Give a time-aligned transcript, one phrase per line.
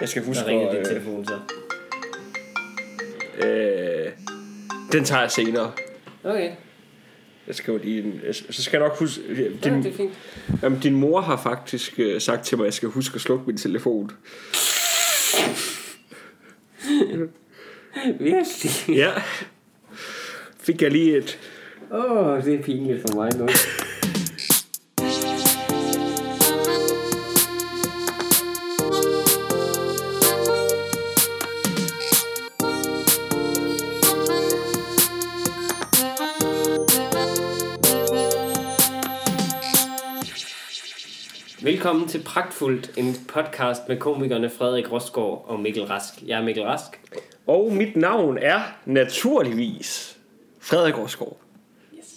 [0.00, 1.38] Jeg skal huske Der ringer din øh, telefon så.
[3.46, 4.12] øh,
[4.92, 5.72] Den tager jeg senere.
[6.24, 6.50] Okay,
[7.46, 8.20] Jeg skal jo lige en,
[8.50, 9.20] så skal jeg nok huske...
[9.28, 10.12] ja, Din, det er fint.
[10.62, 13.44] jamen, din mor har faktisk øh, sagt til mig, at jeg skal huske at slukke
[13.46, 14.10] min telefon.
[18.20, 18.96] Virkelig?
[18.96, 19.10] Ja.
[20.60, 21.38] Fik jeg lige et...
[21.92, 23.48] Åh, oh, det er pinligt for mig nu.
[41.76, 46.14] Velkommen til Pragtfuldt, en podcast med komikerne Frederik Rosgaard og Mikkel Rask.
[46.26, 47.00] Jeg er Mikkel Rask.
[47.46, 50.18] Og mit navn er naturligvis
[50.60, 51.36] Frederik Årsgaard.
[51.98, 52.14] Yes.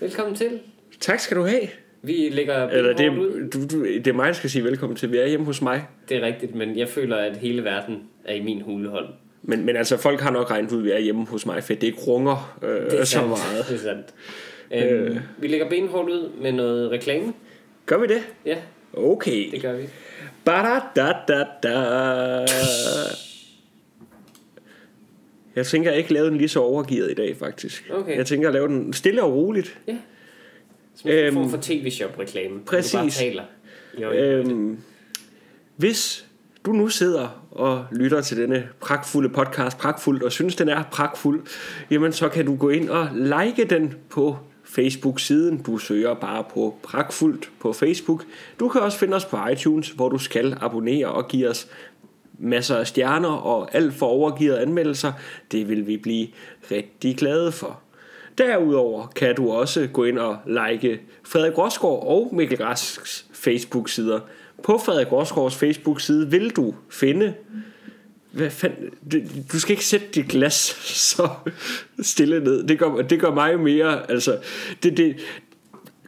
[0.00, 0.60] Velkommen til.
[1.00, 1.60] Tak skal du have.
[2.02, 3.50] Vi lægger Eller det, ud.
[3.50, 5.12] du, du, det er mig, der skal sige velkommen til.
[5.12, 5.86] Vi er hjemme hos mig.
[6.08, 9.06] Det er rigtigt, men jeg føler, at hele verden er i min hulehånd.
[9.42, 11.72] Men, men altså, folk har nok regnet ud, at vi er hjemme hos mig, for
[11.74, 13.28] det ikke runger øh, Det er så sandt.
[13.28, 13.66] meget.
[13.68, 14.14] Det er sandt.
[14.74, 17.32] Øhm, Vi lægger benhårdt ud med noget reklame.
[17.86, 18.22] Gør vi det?
[18.44, 18.56] Ja,
[18.92, 19.50] Okay.
[19.50, 19.82] det gør vi.
[20.44, 22.46] Ba-da-da-da-da.
[25.56, 27.90] Jeg tænker, jeg ikke lave den lige så overgivet i dag, faktisk.
[27.92, 28.16] Okay.
[28.16, 29.78] Jeg tænker at lave den stille og roligt.
[29.88, 29.96] Ja.
[30.94, 32.48] Som en Øhm, form for tv-shop-reklame.
[32.48, 33.16] hvor Du bare præcis.
[33.16, 33.42] taler.
[34.04, 34.52] øjeblikket.
[34.52, 34.78] Øhm,
[35.76, 36.26] hvis
[36.66, 41.46] du nu sidder og lytter til denne pragtfulde podcast, pragtfuldt, og synes, den er pragtfuld,
[41.90, 45.62] jamen så kan du gå ind og like den på Facebook-siden.
[45.62, 48.24] Du søger bare på pragtfuldt på Facebook.
[48.60, 51.68] Du kan også finde os på iTunes, hvor du skal abonnere og give os
[52.38, 55.12] masser af stjerner og alt for overgivet anmeldelser.
[55.52, 56.28] Det vil vi blive
[56.70, 57.80] rigtig glade for.
[58.38, 64.20] Derudover kan du også gå ind og like Frederik Rosgaard og Mikkel Rasks Facebook-sider.
[64.62, 67.34] På Frederik Rosgaards Facebook-side vil du finde...
[68.36, 68.90] Hvad fanden?
[69.10, 70.54] Det- Du skal ikke sætte dit glas
[71.16, 71.28] så
[72.02, 72.62] stille ned.
[72.66, 74.10] Det gør, det gør mig mere...
[74.10, 74.38] Altså,
[74.82, 75.16] det, det,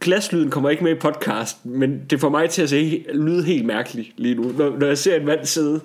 [0.00, 3.64] glaslyden kommer ikke med i podcast, men det får mig til at se, lyde helt
[3.66, 5.80] mærkeligt lige nu, når, når jeg ser en mand sidde.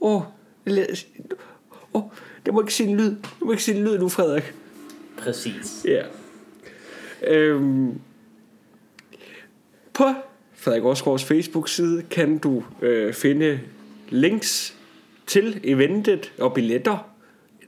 [0.00, 0.22] Åh, oh,
[1.92, 2.02] oh,
[2.46, 3.10] det må ikke sige en lyd.
[3.10, 4.54] Det må ikke sige en lyd nu, Frederik.
[5.18, 5.84] Præcis.
[5.84, 6.02] Ja.
[7.22, 7.98] Øhm,
[9.94, 10.04] på
[10.54, 13.60] Frederik Årsgaards Facebook-side kan du øh, finde
[14.08, 14.75] links
[15.26, 17.08] til eventet og billetter.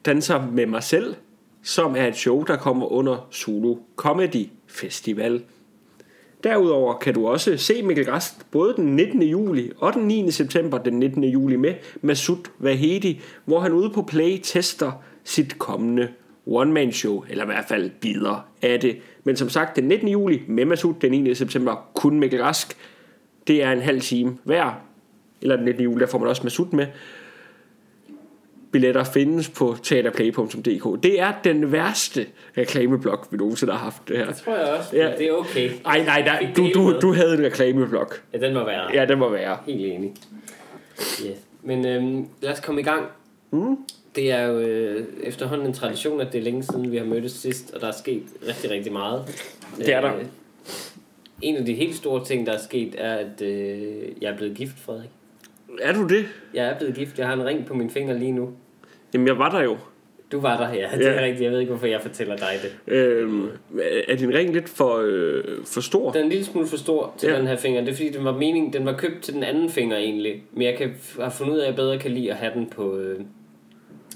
[0.07, 1.15] Danser med mig selv,
[1.63, 5.43] som er et show, der kommer under Solo Comedy Festival.
[6.45, 9.23] Derudover kan du også se Mikkel Rask både den 19.
[9.23, 10.31] juli og den 9.
[10.31, 11.25] september den 19.
[11.25, 14.93] juli med Masud Vahedi, hvor han ude på Play tester
[15.25, 16.09] sit kommende
[16.47, 18.99] one-man-show, eller i hvert fald bider af det.
[19.25, 20.09] Men som sagt, den 19.
[20.09, 21.35] juli med Masud, den 9.
[21.35, 22.77] september kun Mikkel Rask.
[23.47, 24.81] Det er en halv time hver.
[25.43, 25.85] Eller den 19.
[25.85, 26.87] juli, der får man også Masud med.
[28.73, 31.03] Billetter findes på teaterplay.dk.
[31.03, 32.27] Det er den værste
[32.59, 34.27] reklameblok, vi nogensinde har haft det her.
[34.27, 35.13] Det tror jeg også, Ja.
[35.19, 35.71] det er okay.
[35.87, 38.23] Ej, nej, nej, du, du, du havde en reklameblok.
[38.33, 38.91] Ja, den må være.
[38.95, 39.59] Ja, den må være.
[39.67, 40.13] Helt enig.
[40.99, 41.37] Yes.
[41.63, 43.07] Men øhm, lad os komme i gang.
[43.51, 43.77] Mm.
[44.17, 47.33] Det er jo øh, efterhånden en tradition, at det er længe siden, vi har mødtes
[47.33, 49.25] sidst, og der er sket rigtig, rigtig meget.
[49.79, 50.15] Det er der.
[50.17, 50.25] Øh,
[51.43, 53.89] en af de helt store ting, der er sket, er, at øh,
[54.21, 55.09] jeg er blevet gift, Frederik.
[55.83, 56.25] Er du det?
[56.55, 57.19] Jeg er blevet gift.
[57.19, 58.51] Jeg har en ring på min finger lige nu.
[59.15, 59.77] Jamen, jeg var der jo.
[60.33, 60.89] Du var der, ja.
[60.99, 61.11] Det Ja.
[61.11, 61.43] er rigtigt.
[61.43, 62.95] Jeg ved ikke, hvorfor jeg fortæller dig det.
[62.95, 63.49] Øhm,
[64.09, 66.11] er din ring lidt for, øh, for stor?
[66.13, 67.33] Den er en lille smule for stor til Ja.
[67.33, 67.39] ja.
[67.41, 67.81] den her finger.
[67.81, 70.43] Det er fordi, den var meningen, den var købt til den anden finger egentlig.
[70.53, 70.91] Men jeg kan,
[71.21, 73.21] har fundet ud af, at jeg bedre kan lide at have den på, øh,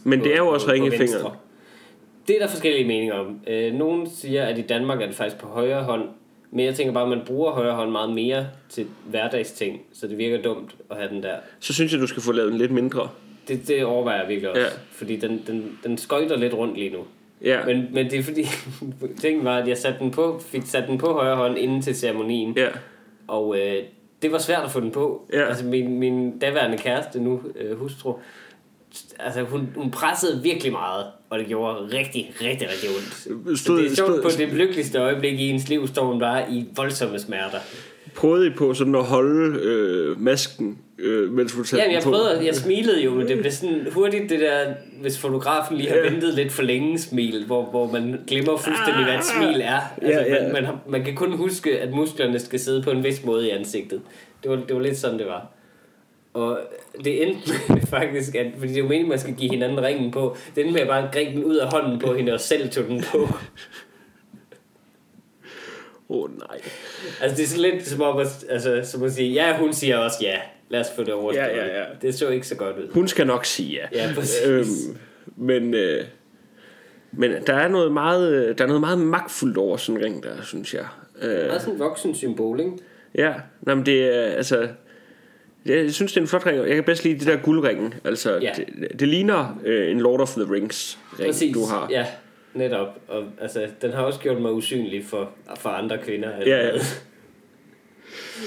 [0.05, 1.13] Men det er jo på- også på- ring i på fingeren.
[1.23, 1.37] venstre.
[2.29, 3.41] Det er der forskellige meninger om.
[3.47, 6.09] Øh, nogen siger, at i Danmark er det faktisk på højre hånd.
[6.55, 9.81] Men jeg tænker bare, at man bruger højre hånd meget mere til hverdagsting.
[9.93, 11.35] Så det virker dumt at have den der.
[11.61, 13.09] Så synes jeg, du skal få lavet den lidt mindre.
[13.49, 14.63] Det, det overvejer jeg virkelig også.
[14.63, 14.69] Ja.
[14.91, 16.99] Fordi den, den, den skøjter lidt rundt lige nu.
[17.45, 18.47] Ja, Men, men det er fordi,
[19.23, 21.95] tingen var, at jeg satte den på, fik sat den på højre hånd inden til
[21.95, 22.55] ceremonien.
[22.57, 22.69] ja.
[23.29, 23.83] Og øh,
[24.23, 25.29] det var svært at få den på.
[25.33, 25.45] Ja.
[25.49, 28.15] Altså min, min daværende kæreste nu, øh, hustru,
[29.19, 33.15] altså hun, hun pressede virkelig meget, og det gjorde rigtig, rigtig, rigtig ondt.
[33.15, 36.21] Stod- Så det er sjovt, stod- på det lykkeligste øjeblik i ens liv står hun
[36.21, 37.59] bare i voldsomme smerter.
[38.15, 42.47] Prøvede I på sådan at holde øh, masken, øh, mens du satte Ja, jeg prøvede,
[42.47, 46.11] jeg smilede jo, men det blev sådan hurtigt det der, hvis fotografen lige har Ja.
[46.11, 49.81] ventet lidt for længe smil, hvor, hvor man glemmer fuldstændig, hvad et smil er.
[50.03, 50.53] Altså, Ja, ja.
[50.53, 53.51] Man, man, man kan kun huske, at musklerne skal sidde på en vis måde i
[53.51, 54.01] ansigtet.
[54.43, 55.47] Det var, det var lidt sådan, det var.
[56.35, 56.61] Og
[57.05, 60.11] det endte med faktisk, at, fordi det er jo meningen, man skal give hinanden ringen
[60.11, 62.71] på, det endte med at bare gribe den ud af hånden på hende og selv
[62.71, 63.19] tog den på.
[66.09, 66.61] Åh oh, nej.
[67.21, 69.97] Altså det er sådan lidt som om at, altså, som at sige, ja, hun siger
[69.97, 70.37] også ja.
[70.69, 71.45] Lad os få det overstået.
[71.45, 71.85] Ja, ja, ja.
[72.03, 72.89] Det så ikke så godt ud.
[72.93, 74.07] Hun skal nok sige ja.
[74.07, 74.47] Ja, præcis.
[74.47, 74.99] Øhm,
[75.37, 76.05] men, øh,
[77.13, 80.23] men der er noget meget, øh, der er noget meget magtfuldt over sådan en ring
[80.23, 80.87] der, synes jeg.
[81.23, 82.73] Øh, Det er sådan en voksen symbol, ikke?
[83.15, 84.69] ja, nej, men det er, altså,
[85.67, 86.59] jeg synes, det er en flot ring.
[86.67, 87.95] Jeg kan bedst lide det der guldringen.
[88.05, 88.53] Altså, Ja.
[88.57, 91.55] det, det ligner øh, en Lord of the Rings ring, Præcis.
[91.55, 91.87] du har.
[91.91, 92.07] Ja,
[92.55, 92.89] netop.
[93.09, 96.29] Og altså, den har også gjort mig usynlig for, for andre kvinder.
[96.47, 96.73] Ja, ja.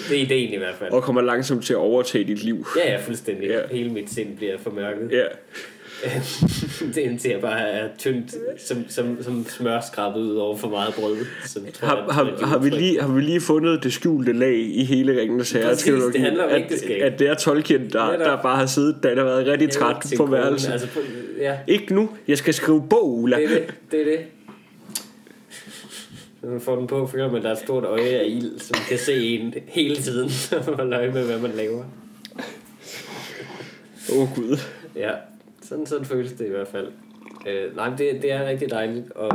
[0.10, 0.92] Det er ideen i hvert fald.
[0.92, 2.68] Og kommer langsomt til at overtage dit liv.
[2.78, 3.48] Ja, ja, fuldstændig.
[3.50, 3.60] Ja.
[3.72, 5.12] Hele mit sind bliver formørket.
[5.12, 5.24] Ja.
[6.96, 10.94] det indtil jeg bare er tyndt som, som, som smør skrabet ud over for meget
[10.94, 11.18] brød.
[11.46, 14.34] Som tror Har, jeg, har, er har, vi lige, har vi lige fundet det skjulte
[14.34, 15.69] lag i hele Ringenes Herre?
[15.69, 17.02] Præcis, trilogi, det handler om at, ægteskab.
[17.02, 20.25] at det er Tolkien, der, der bare har siddet, der har været rigtig træt på
[20.25, 20.72] værelset.
[20.72, 21.00] Altså, på,
[21.40, 23.38] ja, Ikke nu, jeg skal skrive bog, Ulla.
[23.38, 23.74] det er det.
[23.92, 24.19] det, er det.
[26.42, 28.60] Når man får den på, føler man, at der er et stort øje af ild,
[28.60, 31.84] som kan se en hele tiden, og holde øje med, hvad man laver.
[34.13, 34.58] Åh oh, gud.
[34.96, 35.12] Ja,
[35.70, 36.88] sådan, sådan føles det i hvert fald.
[37.48, 39.12] Øh, nej, det, det er rigtig dejligt.
[39.12, 39.32] Og,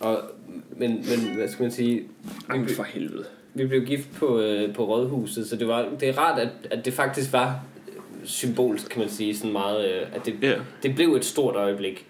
[0.00, 0.18] og,
[0.70, 2.02] men, men hvad skal man sige?
[2.50, 3.24] Ej, for helvede.
[3.54, 6.84] Vi blev gift på, øh, på Rådhuset, så det, var, det er rart, at, at
[6.84, 7.60] det faktisk var
[8.24, 10.54] symbolsk, kan man sige, sådan meget, øh, at det, Ja.
[10.82, 12.06] det blev et stort øjeblik.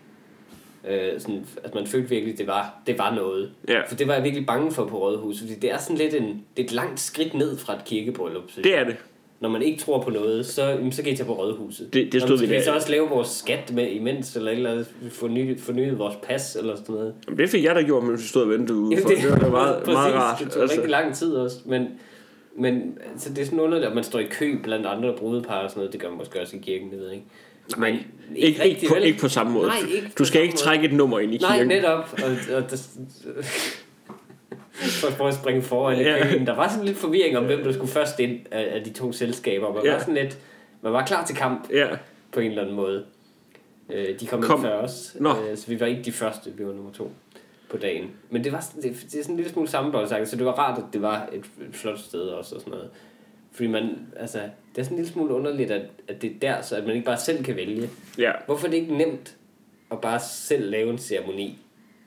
[0.89, 3.51] Øh, sådan, at man følte virkelig, det var, det var noget.
[3.69, 3.81] Ja.
[3.89, 6.45] For det var jeg virkelig bange for på Rådhuset, fordi det er sådan lidt en,
[6.57, 8.45] det er et langt skridt ned fra et kirkebryllup.
[8.57, 8.97] Det er det.
[9.41, 11.95] Når man ikke tror på noget, så, så kan I tage på Rådhuset.
[11.95, 12.63] Det- det stod vi der.
[12.63, 16.95] så også lave vores skat med imens, eller eller forny, fornyet vores pas, eller sådan
[16.95, 17.15] noget.
[17.27, 19.11] Jamen, det fik jeg da gjort, mens vi stod og ventede ude for.
[19.11, 20.39] Jamen, Det, var da meget, præcis, meget rart.
[20.41, 20.77] Det tog altså.
[20.77, 21.87] rigtig lang tid også, men,
[22.59, 25.71] men altså, det er sådan underligt, at man står i kø blandt andre brudepar og
[25.71, 25.93] sådan noget.
[25.93, 27.27] Det gør man måske også i kirken, det ved jeg ikke.
[27.79, 28.01] Nej, Men
[28.37, 29.05] ikke, ikke, rigtig, på, vel?
[29.05, 29.67] ikke på samme måde.
[29.67, 30.61] Nej, ikke du skal ikke måde.
[30.63, 31.69] trække et nummer ind i Nej, kirken.
[31.69, 32.15] netop.
[32.25, 32.87] Og, og det,
[34.77, 36.29] for at prøve at springe foran i Ja.
[36.29, 36.47] køen.
[36.47, 39.13] Der var sådan lidt forvirring om, hvem der skulle først ind af, af de to
[39.13, 39.73] selskaber.
[39.75, 39.93] Man Ja.
[39.93, 40.39] var sådan lidt,
[40.83, 41.87] man var klar til kamp Ja,
[42.33, 43.05] på en eller anden måde.
[43.91, 44.61] Øh, de kom, Kom.
[44.61, 45.31] ind før os, Nå.
[45.31, 47.11] øh, så vi var ikke de første, vi var nummer to
[47.71, 48.11] på dagen.
[48.31, 50.53] Men det var sådan, det, det er sådan en lille smule sammenblåsagt, så det var
[50.53, 52.91] rart, at det var et, et flot sted også og sådan noget.
[53.53, 54.39] Fordi man, altså,
[54.75, 56.95] det er sådan en lille smule underligt, at, at det er der, så at man
[56.95, 57.91] ikke bare selv kan vælge.
[58.19, 58.33] ja.
[58.47, 59.37] Hvorfor er det ikke nemt
[59.91, 61.59] at bare selv lave en ceremoni,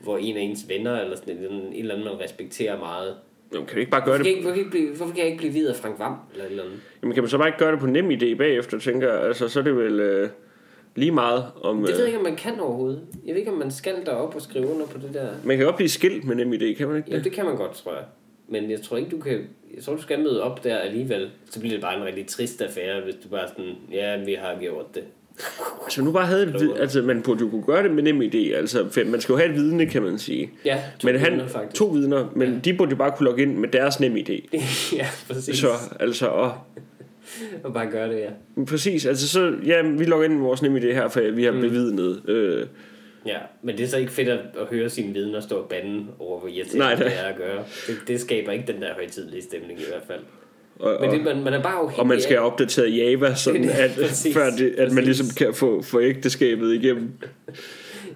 [0.01, 3.15] hvor en af ens venner, eller sådan en, en eller anden, man respekterer meget.
[3.53, 4.25] Jamen, kan vi ikke bare gøre Hvorfor det?
[4.25, 6.15] kan, ikke, hvorfor, kan jeg ikke blive, hvorfor kan jeg ikke blive videre Frank Vam,
[6.31, 6.79] eller et eller andet?
[7.01, 9.23] Jamen, kan man så bare ikke gøre det på nem idé bagefter, tænker jeg?
[9.23, 10.29] Altså, så er det vel øh,
[10.95, 11.77] lige meget om...
[11.77, 13.01] Det ved jeg Øh, ikke, om man kan overhovedet.
[13.25, 15.27] Jeg ved ikke, om man skal derop og skrive under på det der.
[15.43, 17.23] man kan godt blive skilt med nem idé, kan man ikke Ja, det?
[17.23, 18.03] det kan man godt, tror jeg.
[18.47, 19.47] Men jeg tror ikke, du kan...
[19.75, 21.29] Jeg tror, du skal møde op der alligevel.
[21.49, 23.75] Så bliver det bare en rigtig trist affære, hvis du bare sådan...
[23.91, 25.03] Ja, vi har gjort det.
[25.83, 28.53] Altså, nu bare havde et altså, man burde jo kunne gøre det med nem idé.
[28.55, 30.51] Altså, man skal jo have et vidne, kan man sige.
[30.65, 31.75] Ja, to Men han, vidner, faktisk.
[31.75, 32.59] to vidner, men ja.
[32.59, 34.57] de burde jo bare kunne logge ind med deres nem idé.
[34.97, 35.57] ja, præcis.
[35.59, 35.67] Så,
[35.99, 36.53] altså, og,
[37.63, 38.63] Og bare gøre det, ja.
[38.65, 41.51] præcis, altså så, ja, vi logger ind med vores nem idé her, for vi har
[41.51, 41.61] mm.
[41.61, 42.21] bevidnet.
[42.27, 42.65] Øh,
[43.25, 46.05] Ja, men det er så ikke fedt at, at høre sine vidner stå og bande
[46.19, 47.63] over, hvor irriterende Nej, det det- er at gøre.
[47.87, 50.19] Det, det skaber ikke den der højtidlige stemning i hvert fald.
[50.79, 53.63] Og, Men det, man, man er bare afhængig og man skal have opdateret Java, sådan
[53.67, 55.05] Det at, præcis, før det, at man præcis.
[55.05, 57.11] ligesom kan få, få ægteskabet igennem.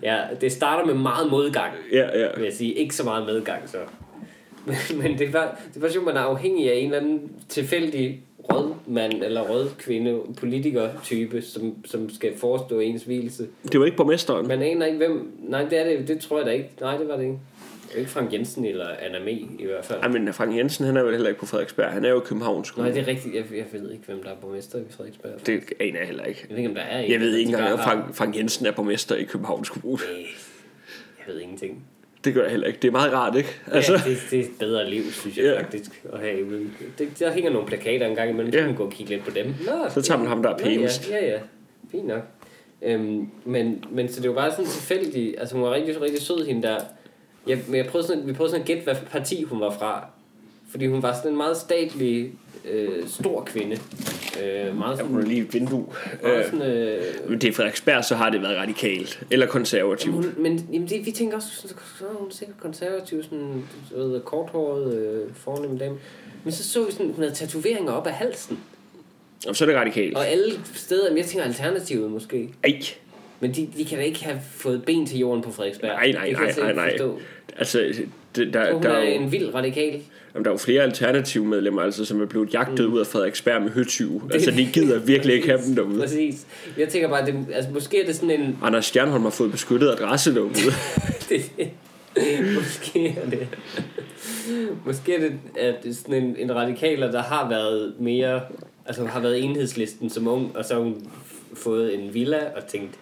[0.04, 2.28] Ja, det starter med meget modgang, Ja, ja.
[2.36, 2.74] vil jeg sige.
[2.74, 3.78] Ikke så meget medgang, så.
[4.66, 8.22] Men, men det var, det var sjovt, man er afhængig af en eller anden tilfældig
[8.40, 13.48] rødmand eller rødkvinde, politiker-type, som, som skal forestå ens hvilelse.
[13.72, 14.48] Det var ikke borgmesteren.
[14.48, 15.32] Man aner ikke, hvem...
[15.40, 16.70] Nej, det er det, det tror jeg da ikke.
[16.82, 17.38] Nej, det var det ikke.
[17.98, 20.00] Ikke Frank Jensen eller Anna Me, i hvert fald.
[20.02, 21.92] Ej, men Frank Jensen, han er vel heller ikke på Frederiksberg.
[21.92, 22.96] Han er jo i Københavns Nej, Kommune.
[22.96, 23.36] det er rigtigt.
[23.36, 25.32] Jeg, jeg ved ikke, hvem der er borgmester i Frederiksberg.
[25.46, 26.40] Det aner jeg heller ikke.
[26.42, 27.12] Jeg ved ikke, om der er en.
[27.12, 30.00] Jeg ved ikke engang, har- Frank, Frank Jensen er borgmester i Københavns Kommune.
[30.18, 30.20] Øh,
[31.28, 31.84] Jeg ved ingenting.
[32.26, 32.80] Det gør jeg heller ikke.
[32.82, 33.50] Det er meget rart, ikke?
[33.72, 35.60] Altså, ja, det, det er et bedre liv, synes jeg Ja.
[35.62, 36.70] faktisk, at have.
[36.98, 38.66] Det, der hænger nogle plakater en gang imellem, Ja.
[38.66, 39.46] man gå og kigge lidt på dem.
[39.48, 41.10] Nå, Så tager man ham, der er pænest.
[41.10, 41.40] Ja, ja, ja.
[41.92, 42.22] Fint nok.
[42.82, 45.36] Øhm, men, men så det var bare sådan tilfældigt.
[45.40, 46.78] Altså, hun var rigtig, rigtig sød, hende der.
[47.48, 50.06] Jeg, men jeg prøvede sådan, vi prøvede sådan at gætte, hvad parti hun var fra.
[50.72, 52.32] Fordi hun var sådan en meget statlig,
[52.66, 53.78] øh, stor kvinde.
[54.44, 55.28] Øh, meget Hun er sådan...
[55.28, 55.86] lige et vindue.
[56.24, 59.24] Øh, sådan øh, men det er Frederiksberg, så har det været radikalt.
[59.32, 60.16] Eller konservativt.
[60.16, 61.68] Hun, men jamen det, vi tænker også, så,
[62.00, 65.98] så er hun sikkert konservativ, sådan, du ved, korthåret, øh, fornem dame.
[66.44, 68.60] Men så så vi sådan, hun havde tatoveringer op af halsen.
[69.48, 70.18] Og så er det radikalt.
[70.18, 72.50] Og alle steder, men jeg tænker alternativet måske.
[72.64, 72.82] Ej.
[73.44, 75.90] Men de, de kan da ikke have fået ben til jorden på Frederiksberg.
[75.90, 76.90] Nej, nej, Det nej, nej, nej.
[76.92, 77.20] forstå.
[77.58, 77.94] Altså,
[78.36, 80.02] det, der, hun der, er er jo, en vild radikal.
[80.34, 82.94] jamen, der er jo flere alternative medlemmer, altså, som er blevet jagtet mm.
[82.94, 84.22] ud af Frederiksberg med høtyve.
[84.34, 86.00] Altså, de gider virkelig ikke have dem derude.
[86.00, 86.46] Præcis.
[86.78, 88.58] Jeg tænker bare, det, altså, måske er det sådan en...
[88.62, 90.54] Anders Stjernholm har fået beskyttet adresse derude.
[91.30, 91.52] det,
[92.56, 93.48] måske er det...
[94.86, 98.42] Måske er det, at det er sådan en, en radikaler, der har været mere
[98.86, 101.08] Altså har været enhedslisten som ung, og så har hun
[101.54, 102.96] fået en villa og tænkt,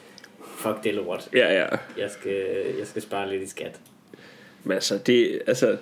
[0.62, 1.66] fuck det lort, Ja, ja.
[1.98, 2.38] jeg skal,
[2.80, 3.80] jeg skal spare lidt i skat.
[4.64, 5.78] Men altså, det, altså,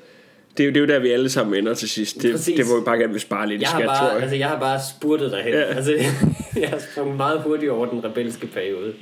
[0.57, 2.21] det, er jo, det er jo der, vi alle sammen ender til sidst.
[2.21, 2.55] Det, Præcis.
[2.57, 4.21] det må vi bare gerne vil spare lidt i Jeg har, skat, tror bare, jeg.
[4.21, 5.53] altså, jeg har bare spurtet derhen.
[5.53, 5.59] Ja.
[5.59, 5.65] Ja.
[5.65, 5.91] Altså,
[6.61, 8.93] jeg har sprunget meget hurtigt over den rebelske periode.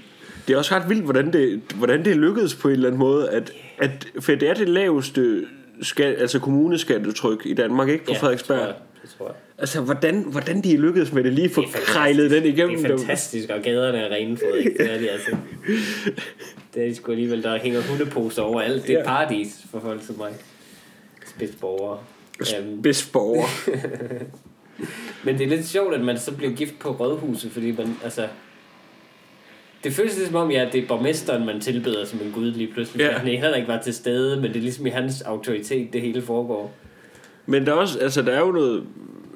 [0.48, 3.30] Det er også ret vildt, hvordan det, hvordan det lykkedes på en eller anden måde.
[3.30, 5.46] At, at, for det er det laveste
[5.82, 8.06] skat, altså kommuneskattetryk i Danmark, ikke?
[8.06, 8.74] På Ja, Frederiksberg.
[9.08, 9.36] Det tror jeg.
[9.58, 12.78] Altså, hvordan, hvordan de lykkedes med det lige få krejlet den igennem.
[12.84, 14.78] Det er fantastisk, og gaderne er rene, Frederik.
[14.78, 15.32] Det er de altså.
[16.74, 18.88] Det er de sgu alligevel, der hænger hundeposer over alt.
[18.88, 19.06] Det er Ja.
[19.06, 20.32] paradis for folk som mig.
[21.26, 22.00] Spidsborgere.
[22.84, 23.48] Bedst borger.
[25.26, 28.28] men det er lidt sjovt, at man så bliver gift på rådhuset, fordi man, altså...
[29.84, 32.74] Det føles lidt som om, ja, det er borgmesteren, man tilbeder som en gud lige
[32.74, 33.00] pludselig.
[33.06, 33.12] Ja.
[33.12, 36.22] Han heller ikke var til stede, men det er ligesom i hans autoritet, det hele
[36.22, 36.74] foregår.
[37.48, 38.84] Men der er også, altså, der er jo noget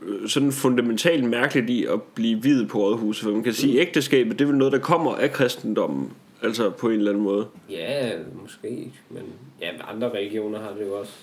[0.08, 3.24] øh, sådan fundamentalt mærkeligt i at blive videt på rådhuset.
[3.24, 6.12] For man kan sige, at ægteskabet, det er vel noget, der kommer af kristendommen.
[6.44, 7.48] Altså på en eller anden måde.
[7.70, 9.24] Ja, måske, men
[9.62, 11.14] ja, andre religioner har det jo også.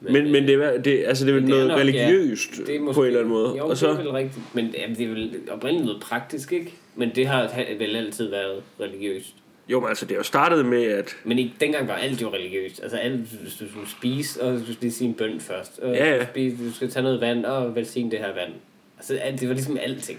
[0.00, 2.02] Men, men det, er, det, altså, det er vel Men det er noget nok, ja.
[2.06, 3.54] religiøst det er måske, på en eller anden måde.
[3.58, 3.88] Jo, og så...
[3.88, 4.54] det er vel rigtigt.
[4.54, 6.74] Men jamen, det er vel oprindeligt noget praktisk, ikke?
[6.96, 9.34] Men det har ha- vel altid været religiøst.
[9.70, 12.32] Jo, men altså, det er jo startet med, at Men i, dengang var alt jo
[12.32, 12.82] religiøst.
[12.82, 15.78] Altså alt, hvis du skulle spise, og du skulle lige sige en bøn først.
[15.78, 16.18] Og Ja, ja.
[16.18, 18.52] Du, spise, du skal tage noget vand, og velsigne det her vand.
[18.98, 20.18] Altså alt, det var ligesom alting.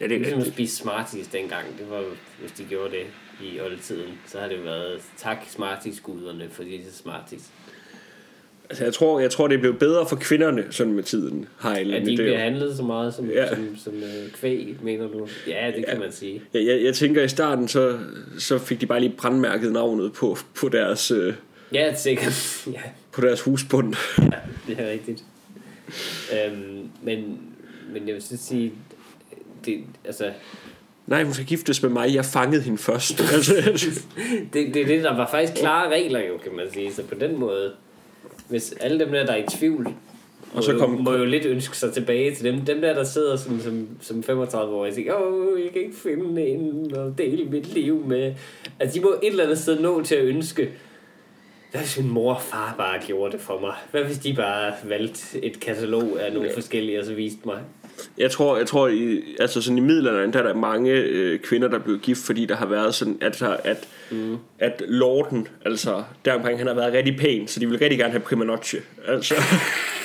[0.00, 1.78] ja, det Det er ligesom at spise Smarties dengang.
[1.78, 2.04] Det var,
[2.40, 3.06] hvis de gjorde det
[3.42, 7.50] i oldtiden, så har det været tak Smarties-guderne for disse Smarties.
[8.70, 11.48] Altså, jeg tror, jeg tror, det er blevet bedre for kvinderne sådan med tiden.
[11.58, 13.42] Har jeg At de ikke bliver handlet så meget som, Ja.
[13.42, 13.48] ja.
[13.48, 15.28] som, som uh, kvæg, mener du?
[15.46, 16.42] Ja, det kan man sige.
[16.54, 17.98] Jeg, jeg, jeg tænker, i starten, så,
[18.38, 21.34] så fik de bare lige brandmærket navnet på, på, deres, øh,
[21.72, 22.62] Ja, sikkert.
[22.72, 22.80] ja,
[23.12, 23.94] på deres husbund.
[24.18, 24.24] ja,
[24.68, 25.24] det er rigtigt.
[26.32, 27.40] Øhm, men,
[27.92, 28.72] men jeg vil så sige,
[29.64, 30.30] det, altså,
[31.06, 32.14] Nej, hun skal giftes med mig.
[32.14, 33.20] Jeg fangede hende først.
[33.34, 33.54] altså,
[34.52, 36.92] det, det er det, der var faktisk klare regler jo, kan man sige.
[36.92, 37.72] Så på den måde,
[38.48, 39.88] hvis alle dem der, der er i tvivl,
[40.54, 42.60] Og så må, kom- jo, må jo lidt ønske sig tilbage til dem.
[42.64, 45.96] Dem der, der sidder som, som, som 35 år og siger, åh, jeg kan ikke
[45.96, 48.34] finde en og dele mit liv med.
[48.80, 50.68] Altså, de må et eller andet sted nå til at ønske,
[51.70, 53.74] hvad hvis min mor og far bare gjorde det for mig?
[53.90, 57.58] Hvad hvis de bare valgte et katalog af nogle forskellige, og så viste mig?
[58.18, 61.68] Jeg tror, jeg tror i, altså sådan i middelalderen, der er der mange øh, kvinder,
[61.68, 64.36] der er blevet gift, fordi der har været sådan, at, at, mm.
[64.58, 68.10] at lorden, altså der omkring, han har været rigtig pæn, så de vil rigtig gerne
[68.10, 68.78] have prima noche.
[69.08, 69.34] Altså,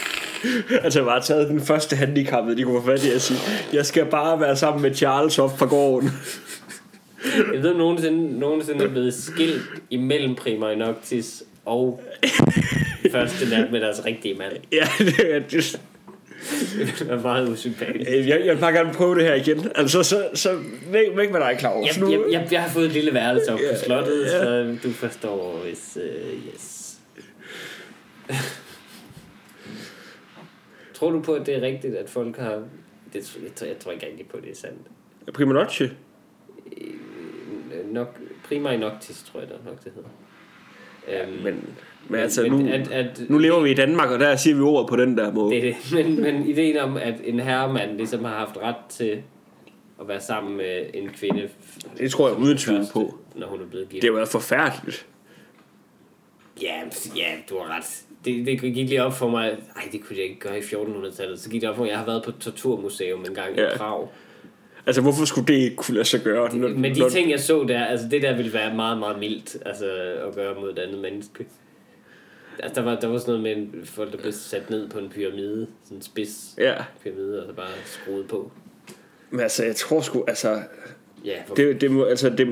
[0.83, 3.39] altså bare taget den første handicappede, de kunne få fat i at sige,
[3.73, 6.09] jeg skal bare være sammen med Charles op fra gården.
[7.53, 12.03] Jeg ved, om nogensinde, nogensinde er blevet skilt imellem Prima Noctis og
[13.11, 14.53] første nat med deres rigtige mand.
[14.71, 15.79] ja, det er det.
[16.77, 18.09] Det er meget usympatisk.
[18.09, 19.71] Jeg, jeg vil bare gerne prøve det her igen.
[19.75, 20.59] Altså, så, så
[20.91, 21.97] væk, væk med dig, Claus.
[21.97, 24.29] Jeg, jeg, jeg, jeg har fået et lille værelse op Ja, på slottet, ja.
[24.29, 25.97] så du forstår, hvis...
[26.01, 26.97] Uh, yes.
[30.93, 32.63] tror du på, at det er rigtigt, at folk har...
[33.13, 34.87] Det, jeg, tror, jeg tror ikke rigtig på, at det er sandt.
[35.33, 35.91] Prima noche.
[36.77, 40.09] Øh, Nok, Prima Noctis, tror jeg da nok, det hedder.
[41.07, 41.69] Øhm, Men,
[42.09, 44.61] men altså, men nu, at- at- nu lever vi i Danmark, og der siger vi
[44.61, 45.55] ordet på den der måde.
[45.61, 45.75] Det.
[45.93, 49.21] Men, men ideen om, at en herremand ligesom har haft ret til
[50.01, 51.49] at være sammen med en kvinde...
[51.97, 53.17] Det tror jeg uden den tvivl på.
[53.35, 54.01] Når hun er blevet gift.
[54.01, 55.05] Det har været forfærdeligt.
[56.61, 56.75] Ja,
[57.15, 58.01] ja, du har ret.
[58.25, 59.49] Det, det gik lige op for mig.
[59.75, 61.39] Nej, det kunne jeg ikke gøre i 1400-tallet.
[61.39, 63.67] Så gik det op for mig, jeg har været på et torturmuseum en gang Ja.
[63.73, 64.07] i Prag.
[64.85, 66.57] Altså, hvorfor skulle det ikke kunne lade sig gøre?
[66.57, 69.19] Når, Men de når, ting, jeg så der, altså det der ville være meget, meget
[69.19, 69.85] mildt altså,
[70.27, 71.45] at gøre mod et andet menneske.
[72.59, 74.99] Altså, der var, der var sådan noget med en, folk, der blev sat ned på
[74.99, 78.51] en pyramide, sådan en spids Ja, pyramide, og så bare skruet på.
[79.29, 80.59] men altså, jeg tror sgu, altså,
[81.25, 82.47] Ja, for det, det må, altså, det,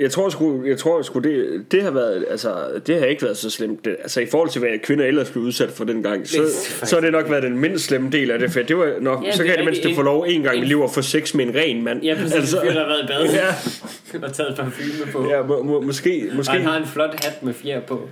[0.00, 3.36] jeg tror sgu, jeg tror sgu det, det har været, altså, det har ikke været
[3.36, 3.84] så slemt.
[3.84, 6.96] Det, altså, i forhold til, hvad kvinder ellers blev udsat for dengang, så, Det så
[6.96, 9.32] har det nok været den mindst slemme del af det, for det var nok, Ja,
[9.32, 11.46] så det kan det mindste få lov en gang i livet at få sex med
[11.46, 12.02] en ren mand.
[12.02, 12.32] Ja, præcis.
[12.34, 13.26] Altså, der har været i bad
[14.22, 15.28] ja, og taget parfume på.
[15.30, 18.08] ja må, må, måske, Og måske, han har en flot hat med fjer på.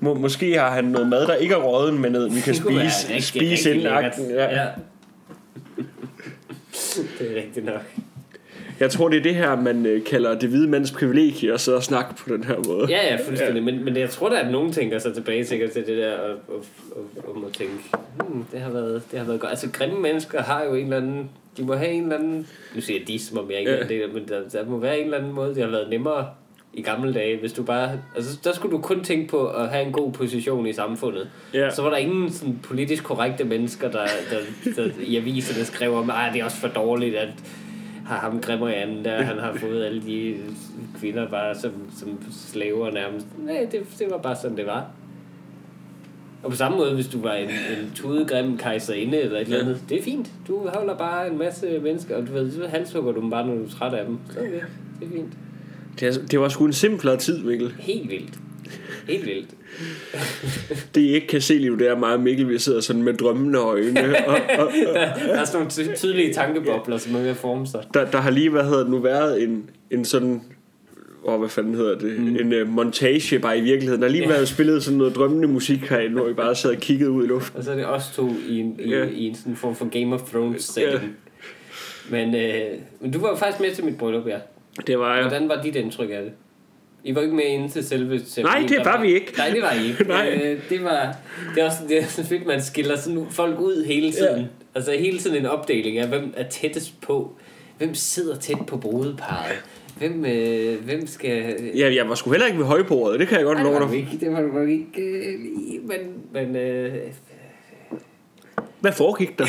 [0.00, 2.62] Må, måske har han noget mad, der ikke er råden, men noget, vi kan Det
[2.62, 4.30] spise, rigtig, spise rigtig inden akten.
[4.30, 4.60] Ja.
[4.62, 4.66] ja.
[7.18, 7.82] det er rigtigt nok.
[8.80, 11.76] Jeg tror, det er det her, man øh, kalder det hvide mands privilegie, at sidde
[11.76, 12.86] og snakke på den her måde.
[12.88, 13.62] Ja, ja, fuldstændig.
[13.62, 16.30] Men, men jeg tror da, at nogen tænker sig tilbage sikkert til det der, og,
[16.30, 16.64] og,
[16.96, 17.72] og, og må tænke,
[18.28, 19.50] hmm, det, har været, det har været godt.
[19.50, 22.80] Altså, grimme mennesker har jo en eller anden, de må have en eller anden, nu
[22.80, 23.78] siger jeg de, som om jeg ikke Ja.
[23.78, 26.26] er af, men der, der må være en eller anden måde, det har været nemmere
[26.74, 27.90] i gamle dage, hvis du bare...
[28.16, 31.30] Altså, der skulle du kun tænke på at have en god position i samfundet.
[31.54, 31.70] Ja.
[31.70, 36.10] Så var der ingen sådan, politisk korrekte mennesker, der, der, der i aviserne skrev om,
[36.10, 37.28] at det er også for dårligt, at
[38.06, 40.36] har ham anden der, han har fået alle de
[40.98, 43.26] kvinder bare som, som slaver nærmest.
[43.38, 44.86] Nej, det, det var bare sådan, det var.
[46.42, 49.82] Og på samme måde, hvis du var en, en tudegrim kejserinde eller et eller andet,
[49.88, 50.30] det er fint.
[50.48, 53.54] Du holder bare en masse mennesker, og du ved, så halshugger du dem bare, når
[53.54, 54.18] du er træt af dem.
[54.30, 54.60] Så okay,
[55.00, 55.32] det er fint.
[56.00, 57.74] Det, er, det var sgu en simplere tid, Mikkel.
[57.78, 58.38] Helt vildt.
[59.08, 59.50] Helt vildt.
[60.94, 63.14] det I ikke kan se lige nu, det er meget Mikkel, vi sidder sådan med
[63.14, 64.00] drømmende øjne.
[64.26, 67.66] Og, og, og, der, der er sådan nogle tydelige tankebobler, som er ved at forme
[67.66, 67.84] sig.
[67.94, 70.42] Der, der har lige, hvad hedder det nu, været en, en sådan
[71.24, 72.36] og hvad fanden hedder det, mm.
[72.36, 74.02] en uh, montage bare i virkeligheden.
[74.02, 74.30] Der lige yeah.
[74.30, 77.26] været spillet sådan noget drømmende musik her, hvor vi bare sad og kiggede ud i
[77.26, 77.58] luften.
[77.58, 79.12] Og så er det os to i en, i, yeah.
[79.12, 81.02] i en sådan form for Game of Thrones setting.
[82.12, 82.32] Yeah.
[82.32, 84.38] Men, øh, men du var faktisk med til mit bryllup, ja.
[84.86, 85.22] Det var jeg.
[85.22, 86.32] Hvordan var dit indtryk af det?
[87.04, 89.34] I var ikke med inde til selve Nej, det var vi ikke.
[89.36, 90.04] Nej, det var I ikke.
[90.14, 90.40] Nej.
[90.44, 91.16] Øh, det var
[91.54, 94.40] det er også det er så fedt, man skiller sådan folk ud hele tiden.
[94.40, 94.46] Ja.
[94.74, 97.32] Altså hele tiden en opdeling af, hvem er tættest på.
[97.78, 99.62] Hvem sidder tæt på brudeparret.
[99.98, 101.56] Hvem, øh, hvem skal...
[101.74, 103.96] Ja, jeg var sgu heller ikke ved højbordet, det kan jeg godt love dig.
[103.96, 105.34] Ikke, det var du ikke, øh,
[105.82, 105.98] men...
[106.32, 106.94] men øh,
[108.80, 109.44] Hvad foregik der?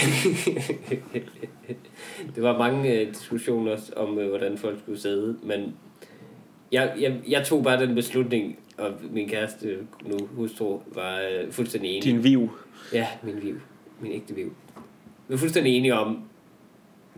[2.36, 5.76] det var mange øh, diskussioner om, øh, hvordan folk skulle sidde, men
[6.72, 11.90] jeg, jeg, jeg tog bare den beslutning, og min kæreste, nu hustru, var øh, fuldstændig
[11.90, 12.04] enig.
[12.04, 12.50] Din viv.
[12.94, 13.56] Ja, min viv.
[14.02, 14.54] Min ægte viv.
[15.28, 16.24] Vi er fuldstændig enige om,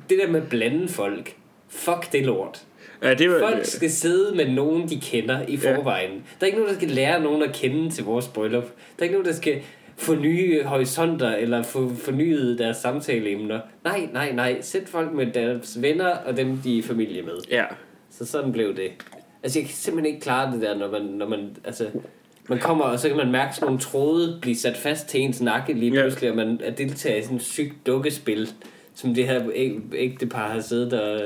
[0.10, 1.36] det der med blande folk,
[1.70, 2.66] fuck det lort.
[3.04, 6.12] Ja, det var, Folk skal sidde med nogen, de kender i forvejen.
[6.12, 6.18] Ja.
[6.18, 8.64] Der er ikke nogen, der skal lære nogen at kende til vores bryllup.
[8.64, 9.62] Der er ikke nogen, der skal
[10.02, 13.60] få nye horisonter, eller få fornyet deres samtaleemner.
[13.84, 14.62] Nej, nej, nej.
[14.62, 17.38] Sæt folk med deres venner, og dem, de er familie med.
[17.52, 17.66] Ja.
[18.10, 18.92] Så sådan blev det.
[19.44, 21.88] Altså, jeg kan simpelthen ikke klare det der, når man, når man altså,
[22.50, 25.42] man kommer, og så kan man mærke sådan nogle tråde blive sat fast til ens
[25.42, 26.32] nakke lige pludselig, ja.
[26.32, 28.50] og man er deltager i sådan et sygt dukkespil,
[28.96, 29.42] som det her
[29.94, 31.22] ægtepar har siddet og,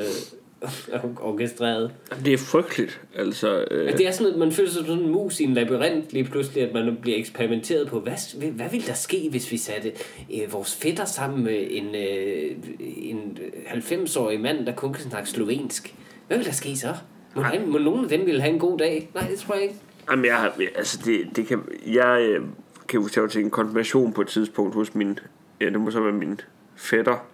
[1.29, 1.91] orkestreret.
[2.25, 3.01] Det er frygteligt.
[3.15, 3.97] Altså, øh...
[3.97, 6.63] det er sådan, at man føler sig som en mus i en labyrint lige pludselig,
[6.63, 9.91] at man bliver eksperimenteret på, hvad, hvad vil der ske, hvis vi satte
[10.33, 15.95] øh, vores fætter sammen med en, øh, en 90-årig mand, der kun kan snakke slovensk?
[16.27, 16.93] Hvad vil der ske så?
[17.35, 19.09] Må, han, må nogen af dem ville have en god dag?
[19.13, 19.75] Nej, det tror jeg ikke.
[20.11, 22.45] Jamen, jeg, altså, det, det kan, jeg øh,
[22.87, 25.19] kan huske, til en konfirmation på et tidspunkt hos min,
[25.61, 26.39] ja, det må så være min
[26.75, 27.25] fætter,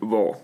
[0.00, 0.38] hvor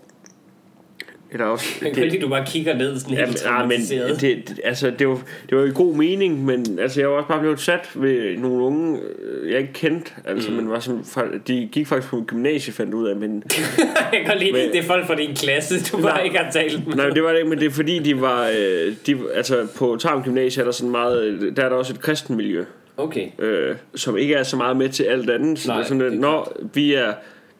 [1.37, 4.59] det er også, kan det, du bare kigger ned sådan helt ja, men, det, det,
[4.63, 7.59] altså, det, var, det var i god mening, men altså, jeg var også bare blevet
[7.59, 10.55] sat ved nogle unge, øh, jeg ikke kendte, altså, mm.
[10.55, 11.05] men var som,
[11.47, 13.43] de gik faktisk på gymnasie, fandt ud af, men...
[14.13, 16.87] jeg kan lide, men, det er folk fra din klasse, du bare ikke har talt
[16.87, 16.95] med.
[16.95, 19.97] Nej, det var det ikke, men det er fordi, de var, øh, de, altså, på
[19.99, 22.65] Tarm Gymnasie er der sådan meget, der er der også et kristen miljø.
[22.97, 23.27] Okay.
[23.39, 25.59] Øh, som ikke er så meget med til alt andet.
[25.59, 27.13] Så Nej, sådan, når vi er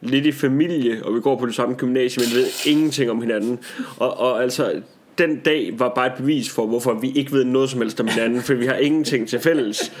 [0.06, 3.58] lidt i familie, og vi går på det samme gymnasium, men ved ingenting om hinanden.
[3.96, 4.82] Og, og altså,
[5.18, 8.08] den dag var bare et bevis for, hvorfor vi ikke ved noget som helst om
[8.08, 9.92] hinanden, for vi har ingenting til fælles.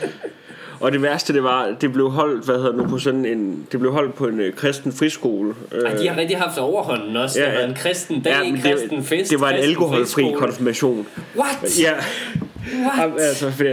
[0.80, 3.80] Og det værste, det var, det blev holdt, hvad hedder nu, på sådan en, det
[3.80, 5.54] blev holdt på en uh, kristen friskole.
[5.86, 7.40] Ej, de har rigtig haft overhånden også.
[7.40, 9.30] Ja, det var en kristen dag, ja, en kristen fest.
[9.30, 11.06] Det var en alkoholfri konfirmation.
[11.36, 11.80] What?
[11.82, 11.92] Ja.
[12.74, 13.20] What?
[13.20, 13.70] Altså, fordi,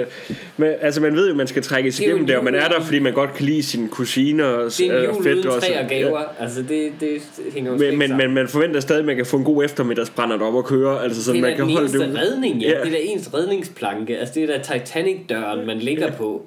[0.58, 2.82] men, altså, man ved jo, man skal trække sig igennem det, og man er der,
[2.82, 5.89] fordi man godt kan lide sine kusiner og Det er en jul uden træ og
[5.89, 6.20] gaver.
[6.20, 6.44] Ja.
[6.44, 7.10] Altså, det, det
[7.54, 10.39] hænger jo men, men, men, man forventer stadig, at man kan få en god eftermiddagsbrænder
[10.42, 11.04] op og køre.
[11.04, 12.70] Altså, så det er man kan holde det redning, ja.
[12.70, 12.76] ja.
[12.80, 14.18] Det er da ens redningsplanke.
[14.18, 16.46] Altså, det er da Titanic-døren, man ligger på.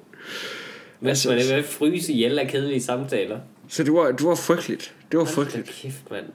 [0.99, 3.39] Men altså, man er ved at fryse ihjel af kedelige samtaler.
[3.69, 4.93] Så det var, det var frygteligt.
[5.11, 5.79] Det var frygteligt.
[5.81, 6.25] Kæft, mand.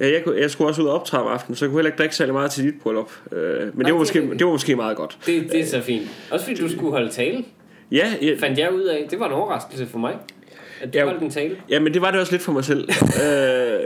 [0.00, 1.98] Ja, jeg, jeg skulle også ud og optræde om aftenen, så jeg kunne heller ikke
[1.98, 3.10] drikke særlig meget til dit bryllup.
[3.32, 5.18] Øh, men Nej, det, var måske, det, det var måske meget godt.
[5.26, 6.08] Det, det er så fint.
[6.30, 7.44] Også fordi du skulle holde tale.
[7.92, 8.34] Ja, ja.
[8.40, 9.06] Fandt jeg ud af.
[9.10, 10.14] Det var en overraskelse for mig.
[10.80, 11.56] At du ja, holdt en tale.
[11.70, 12.88] Ja, men det var det også lidt for mig selv.
[13.24, 13.80] øh,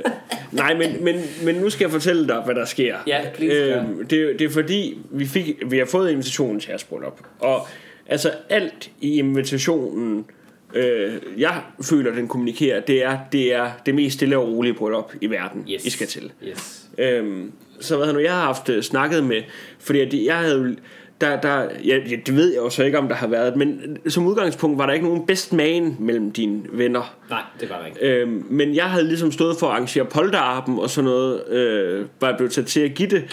[0.52, 2.96] nej, men, men, men nu skal jeg fortælle dig, hvad der sker.
[3.06, 6.84] Ja, please, øh, det, det er fordi, vi, fik, vi har fået invitationen til jeres
[6.84, 7.20] bryllup.
[7.40, 7.68] Og
[8.08, 10.26] altså alt i invitationen
[10.74, 15.12] øh, jeg føler, den kommunikerer, det er, det er det mest stille og rolige bryllup
[15.20, 15.84] i verden, yes.
[15.84, 16.32] I skal til.
[16.48, 16.88] Yes.
[16.98, 19.42] Øhm, så hvad nu, jeg har haft uh, snakket med,
[19.78, 20.76] fordi jeg havde
[21.20, 24.26] der, der, ja, det ved jeg jo så ikke, om der har været, men som
[24.26, 27.16] udgangspunkt var der ikke nogen best man mellem dine venner.
[27.30, 28.00] Nej, det var der ikke.
[28.00, 32.28] Øhm, men jeg havde ligesom stået for at arrangere polterarben og sådan noget, øh, var
[32.28, 33.24] jeg blevet taget til at give det,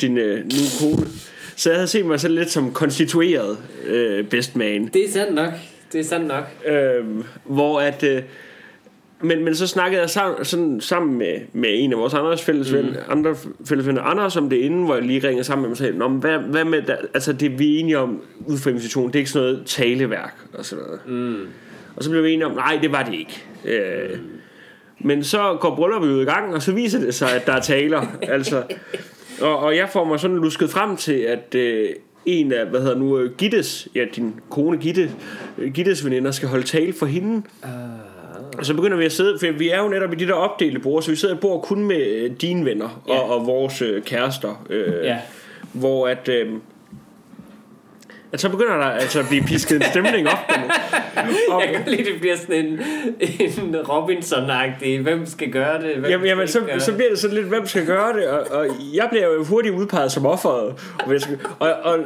[0.00, 1.06] din øh, nye kone.
[1.56, 4.86] Så jeg havde set mig selv lidt som konstitueret øh, best man.
[4.86, 5.52] Det er sandt nok
[5.94, 6.44] det er sandt nok.
[6.66, 7.04] Øh,
[7.44, 8.02] hvor at...
[8.02, 8.22] Øh,
[9.20, 12.72] men, men så snakkede jeg sammen, sådan, sammen med, med en af vores andre fælles,
[12.72, 12.96] ven, mm.
[13.08, 15.98] andre fælles venner, Anders, om det inden, hvor jeg lige ringede sammen med mig sagde,
[15.98, 19.12] Nå, men hvad, hvad med, der, altså det vi er enige om ud fra invitationen,
[19.12, 21.00] det er ikke sådan noget taleværk og sådan noget.
[21.08, 21.46] Mm.
[21.96, 23.44] Og så blev vi enige om, nej, det var det ikke.
[23.64, 24.18] Øh,
[24.98, 27.60] men så går brylluppet jo i gang, og så viser det sig, at der er
[27.60, 28.06] taler.
[28.22, 28.62] altså,
[29.40, 31.88] og, og jeg får mig sådan lusket frem til, at øh,
[32.26, 35.10] en af, hvad hedder nu, øh, Gittes, ja, din kone Gitte,
[35.58, 37.42] øh, Gittes veninder skal holde tale for hende.
[37.62, 37.70] Uh,
[38.58, 40.80] Og så begynder vi at sidde, for vi er jo netop i de der opdelte
[40.80, 43.20] bord, så vi sidder og bor kun med øh, dine venner og, Ja.
[43.20, 44.66] og vores øh, kærester.
[44.70, 45.18] Øh, ja.
[45.72, 46.28] Hvor at...
[46.28, 46.48] Øh,
[48.34, 50.38] at så begynder der altså at blive pisket en stemning op.
[51.50, 52.80] og, Jeg kan lide, det bliver sådan en,
[53.20, 55.02] en Robinson-agtig.
[55.02, 55.96] Hvem skal gøre det?
[55.96, 58.28] Hvem Jamen, jamen så, gøre så bliver det sådan lidt, hvem skal gøre det?
[58.28, 60.74] Og, og jeg bliver jo hurtigt udpeget som offeret.
[61.06, 62.04] Og, skal, og, og nu,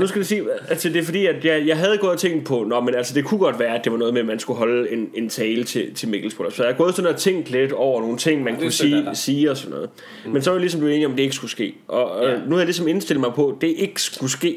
[0.00, 2.46] nu skal vi sige, altså det er fordi, at jeg, jeg havde gået og tænkt
[2.46, 4.38] på, Nå, men altså det kunne godt være, at det var noget med, at man
[4.38, 6.52] skulle holde en, en tale til, til Mikkels bryllup.
[6.52, 9.50] Så jeg har gået sådan og tænkt lidt over nogle ting, man kunne sige, sige
[9.50, 9.90] og sådan noget.
[10.26, 11.74] Men så var jeg ligesom blevet enig om, at det ikke skulle ske.
[11.88, 12.36] Og, og Ja.
[12.46, 14.56] nu har jeg ligesom indstillet mig på, at det ikke skulle ske.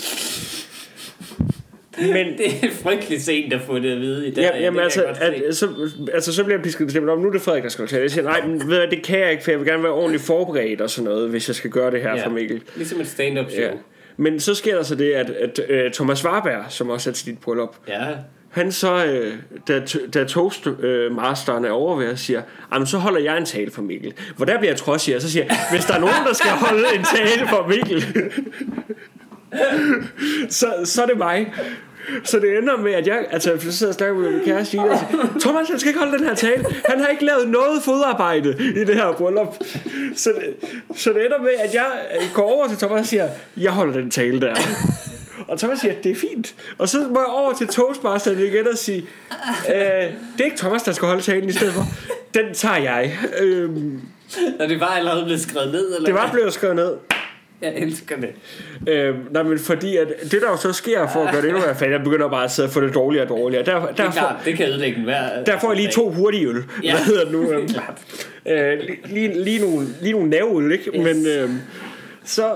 [1.97, 4.41] Men, Det er frygteligt sent at få det at vide i dag.
[4.41, 5.69] Ja, jamen altså, at, så,
[6.13, 8.01] altså, så bliver jeg pisket bestemt om, nu er det Frederik, der skal tale.
[8.01, 9.91] Jeg siger, nej, men ved du det kan jeg ikke, for jeg vil gerne være
[9.91, 12.25] ordentligt forberedt og sådan noget, hvis jeg skal gøre det her Ja.
[12.25, 12.61] for Mikkel.
[12.75, 13.63] Ligesom et stand-up show.
[13.63, 13.71] Ja.
[14.17, 17.25] Men så sker der så det, at, at uh, Thomas Warberg, som også er til
[17.25, 18.05] dit bryllup, Ja.
[18.49, 19.33] han så, øh,
[19.67, 19.81] da,
[20.13, 22.41] da toastmasteren er over ved, siger,
[22.73, 24.13] jamen så holder jeg en tale for Mikkel.
[24.35, 26.83] Hvor der bliver jeg trodsig, og så siger hvis der er nogen, der skal holde
[26.95, 28.03] en tale for Mikkel,
[30.49, 31.53] så, så er det mig.
[32.23, 34.79] Så det ender med, at jeg, altså, så sidder jeg og snakker med min kæreste,
[34.79, 36.65] og siger, Thomas, han skal ikke holde den her tale.
[36.89, 39.55] Han har ikke lavet noget fodarbejde i det her bryllup.
[40.15, 41.85] Så det, så det ender med, at jeg
[42.33, 44.55] går over til Thomas og siger, jeg holder den tale der.
[45.47, 46.55] Og Thomas siger, det er fint.
[46.77, 49.05] Og så må jeg over til Toastmasteren igen og sige,
[49.69, 51.83] øh, det er ikke Thomas, der skal holde talen i stedet for.
[52.33, 53.17] Den tager jeg.
[53.39, 54.01] Øhm,
[54.59, 56.91] Og det var allerede blevet skrevet ned, eller det var blevet skrevet ned.
[57.61, 58.29] Jeg elsker det.
[58.93, 61.63] Øhm, nej, men fordi at det der jo så sker for at gøre det endnu
[61.63, 63.65] værre, jeg begynder bare at sidde og få det dårligere og dårligere.
[63.65, 65.43] Der, Det er der, klart, det kan ødelægge den hver...
[65.43, 66.63] der får jeg lige to hurtige øl.
[66.83, 66.91] Ja.
[66.91, 67.41] Hvad hedder det nu?
[67.51, 68.01] Det Øhm, er klart.
[68.45, 70.91] øh, lige, lige, nogle, lige nogle nerveøl, ikke?
[70.95, 71.03] Yes.
[71.03, 71.57] Men øhm,
[72.23, 72.51] så,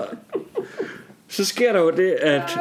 [1.28, 2.58] så sker der jo det, at,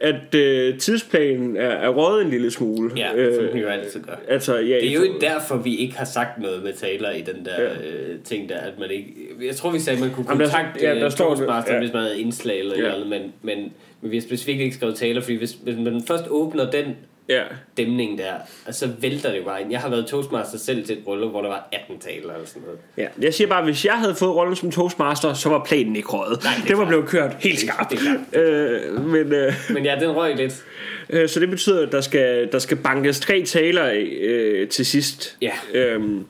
[0.00, 2.90] at øh, tidsplanen er, er røget en lille smule.
[2.96, 4.12] Ja, øh, som den jo altid gør.
[4.28, 7.20] altså, ja, Det er jo ikke derfor, vi ikke har sagt noget med taler i
[7.20, 7.68] den der Ja.
[7.70, 9.06] øh, ting der, at man ikke...
[9.46, 11.80] Jeg tror, vi sagde, at man kunne Jamen, der- kontakte ja, der står- Toastmaster, ja.
[11.80, 12.88] hvis man havde indslag eller Ja.
[12.90, 16.24] noget, men, men, men vi har specifikt ikke skrevet taler, fordi hvis, hvis man først
[16.30, 16.96] åbner den
[17.28, 17.42] ja.
[17.76, 18.32] dæmning der,
[18.66, 19.70] og så vælter det bare ind.
[19.70, 22.62] Jeg har været Toastmaster selv til et bryllup, hvor der var 18 taler eller sådan
[22.62, 22.78] noget.
[22.96, 25.96] Ja, jeg siger bare, at hvis jeg havde fået rollen som toastmaster, så var planen
[25.96, 26.44] ikke røget.
[26.44, 27.90] Nej, det det var blevet kørt helt skarpt.
[27.90, 27.98] Det
[28.32, 30.64] er Øh, men, øh, Men ja, den røg lidt.
[31.10, 35.36] øh, så det betyder, at der skal, der skal bankes tre taler øh, til sidst.
[35.42, 35.52] Ja.
[35.74, 36.26] Øhm,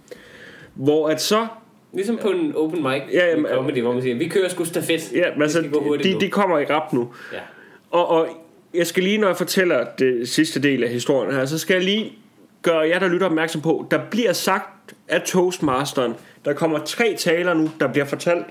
[0.74, 1.46] hvor at så...
[1.92, 4.64] Ligesom på en open mic Ja, ja, jamen, comedy, hvor man siger, vi kører sgu
[4.64, 5.12] stafet.
[5.14, 6.20] Ja, men altså, de, nu.
[6.20, 7.08] de kommer i rap nu.
[7.32, 7.38] Ja.
[7.90, 8.28] Og, og
[8.74, 11.84] jeg skal lige, når jeg fortæller det sidste del af historien her, så skal jeg
[11.84, 12.12] lige
[12.62, 17.54] gøre jer, der lytter opmærksom på, der bliver sagt af Toastmasteren, der kommer tre taler
[17.54, 18.46] nu, der bliver fortalt,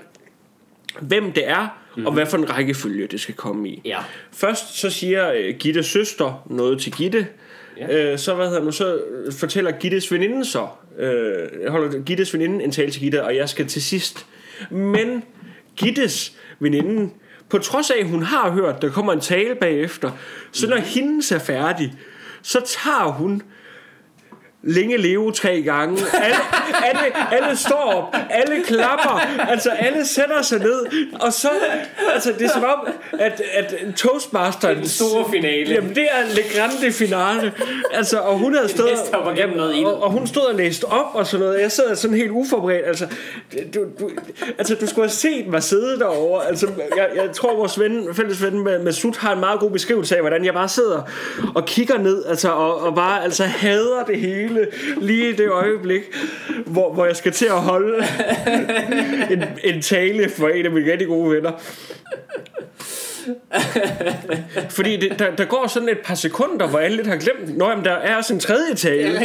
[1.00, 2.06] hvem det er, mm-hmm.
[2.06, 3.82] og hvad for en rækkefølge det skal komme i.
[3.84, 3.98] Ja.
[4.32, 7.26] Først så siger øh, Gittes søster noget til Gitte.
[7.76, 8.12] Ja.
[8.12, 9.00] Øh, så, hvad hedder nu, så
[9.38, 10.68] fortæller Gittes veninde så.
[10.98, 14.26] Øh, holder Gittes veninde en tale til Gitte, og jeg skal til sidst.
[14.70, 15.22] Men
[15.76, 17.10] Gittes veninde,
[17.50, 20.10] på trods af, at hun har hørt, der kommer en tale bagefter,
[20.52, 21.94] så når hendes er færdig,
[22.42, 23.42] så tager hun
[24.62, 25.98] længe leve tre gange.
[26.14, 26.36] Alle,
[26.84, 30.86] alle, alle står op, alle klapper, altså alle sætter sig ned,
[31.20, 31.48] og så,
[32.14, 34.76] altså det er som om, at, at Toastmasteren...
[34.76, 35.74] Den store finale.
[35.74, 37.52] Jamen det er Le Grande finale.
[37.92, 38.90] Altså, og hun havde stået...
[39.36, 41.60] gennem noget og, og, hun stod og læste op og sådan noget.
[41.60, 42.86] Jeg sad sådan helt uforberedt.
[42.86, 43.06] Altså,
[43.74, 44.10] du, du,
[44.58, 46.46] altså, du skulle have set mig sidde derovre.
[46.46, 49.70] Altså, jeg, jeg tror, vores ven, fælles ven med, med Sut har en meget god
[49.70, 51.02] beskrivelse af, hvordan jeg bare sidder
[51.54, 54.47] og kigger ned, altså, og, og bare altså, hader det hele
[55.00, 56.02] lige i det øjeblik,
[56.66, 58.04] hvor, hvor jeg skal til at holde
[59.30, 61.52] en, en tale for en af mine rigtig gode venner.
[64.70, 67.68] Fordi det, der, der går sådan et par sekunder, hvor alle lidt har glemt, Nå,
[67.68, 69.20] jamen, der er også en tredje tale.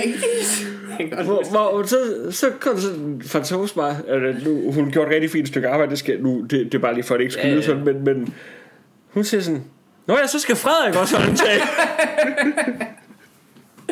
[1.24, 1.98] Hvor, hvor så,
[2.32, 6.22] så kom sådan fra altså, nu, hun gjorde et rigtig fint stykke arbejde, det, skal,
[6.22, 7.66] nu, det, det er bare lige for, at det ikke skal Ja, lyde ja.
[7.66, 8.34] sådan, men, men
[9.14, 9.64] hun siger sådan,
[10.08, 11.62] Nå ja, så skal Frederik også holde en tale.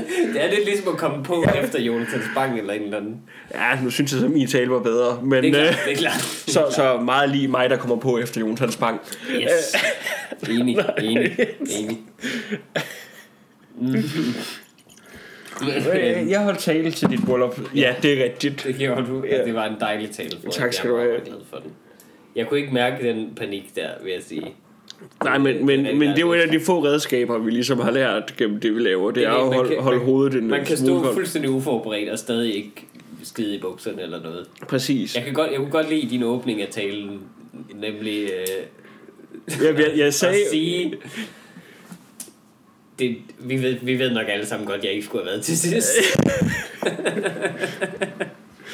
[0.33, 3.21] Det er lidt ligesom at komme på efter Jonathan Spang eller en eller anden.
[3.53, 5.91] ja, nu synes jeg at min tale var bedre, men Det er klart, øh, det
[5.93, 6.21] er klart.
[6.55, 8.99] så, så meget lige mig, der kommer på efter Jonas Spang.
[9.35, 9.75] Yes.
[10.49, 11.37] Enig, enig,
[11.79, 11.99] enig.
[15.93, 17.59] Øh, Jeg holdt tale til dit bryllup.
[17.75, 18.63] Ja, det er rigtigt.
[18.63, 19.23] Det gjorde du.
[19.29, 19.43] Ja.
[19.45, 21.11] Det var en dejlig tale for Tak skal jeg du var have.
[21.11, 21.71] meget glad for den.
[22.35, 24.53] Jeg kunne ikke mærke den panik der, vil jeg sige.
[25.23, 27.79] Nej, men, men, Det men det er jo et af de få redskaber, vi ligesom
[27.79, 29.11] har lært gennem det, vi laver.
[29.11, 32.87] Det er at holde, holde hovedet en Man kan stå fuldstændig uforberedt og stadig ikke
[33.23, 34.47] skide i bukserne eller noget.
[34.67, 35.15] Præcis.
[35.15, 37.19] Jeg, kan godt, jeg kunne godt lide din åbning af talen,
[37.75, 40.49] nemlig øh, Jeg, jeg, jeg at sagde...
[40.51, 40.93] sige...
[42.99, 45.43] Det, vi, ved, vi ved nok alle sammen godt, at jeg ikke skulle have været
[45.43, 45.89] til sidst.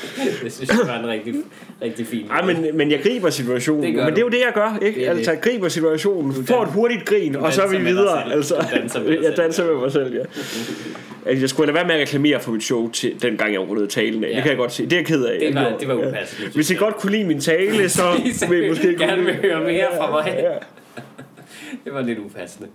[0.44, 1.34] det synes jeg var en rigtig,
[1.82, 3.84] rigtig fin Ej, men, men jeg griber situationen.
[3.84, 4.36] Det Men det er jo du.
[4.36, 5.00] det, jeg gør, ikke?
[5.00, 8.34] Det altså, jeg griber situationen, får et hurtigt grin, og så er vi videre.
[8.34, 9.72] Altså, Du danser med jeg danser ja.
[9.72, 10.20] med mig selv, ja.
[11.26, 13.62] Altså, jeg skulle lade være med at reklamere for mit show til den gang, jeg
[13.62, 14.30] rundede talen af.
[14.30, 14.34] Ja.
[14.36, 14.84] Det kan jeg godt se.
[14.84, 15.40] Det er jeg ked af.
[15.40, 16.10] Det jeg var, det var Ja.
[16.10, 16.52] upassende.
[16.52, 18.02] Hvis I godt kunne lide min tale, så
[18.50, 20.36] vil I måske gerne vil høre mere fra mig.
[20.38, 20.52] Ja.
[21.86, 22.68] Det var lidt upassende.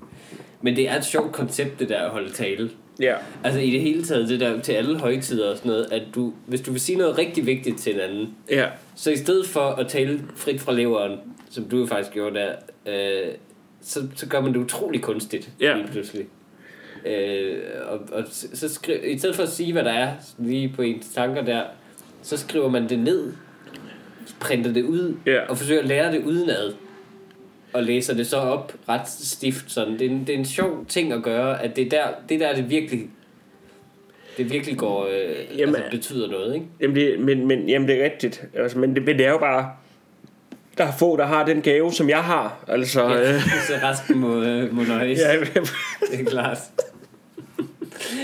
[0.62, 2.70] Men det er et sjovt koncept, det der at holde tale.
[3.02, 3.14] Ja.
[3.44, 6.32] Altså i det hele taget, det der til alle højtider og sådan noget, at du,
[6.46, 8.66] hvis du vil sige noget rigtig vigtigt til en anden, Ja.
[8.96, 11.18] så i stedet for at tale frit fra leveren,
[11.50, 12.52] som du jo faktisk gjorde der,
[12.86, 13.32] øh,
[13.82, 15.76] så, så gør man det utrolig kunstigt Ja.
[15.76, 16.26] lige pludselig.
[17.06, 20.72] Øh, og, og så, så skri, i stedet for at sige, hvad der er lige
[20.76, 21.62] på ens tanker der,
[22.22, 23.32] så skriver man det ned,
[24.40, 25.40] printer det ud, Ja.
[25.48, 26.72] og forsøger at lære det udenad.
[27.72, 29.72] Og læser det så op ret stift.
[29.72, 29.92] Sådan.
[29.92, 32.40] Det, er en, det er en sjov ting at gøre, at det er der, det
[32.40, 33.08] der det virkelig
[34.37, 36.66] det virkelig går, øh, Jamen, altså, betyder noget, ikke?
[36.80, 38.44] Jamen det, men, men, jamen det er rigtigt.
[38.54, 39.70] Altså, men, det, men det er jo bare...
[40.78, 42.64] Der er få, der har den gave, som jeg har.
[42.68, 43.08] Altså...
[43.08, 45.18] Ja, Øh, så resten må, øh, må nøjes.
[45.20, 45.40] ja,
[46.11, 46.58] Det er klart.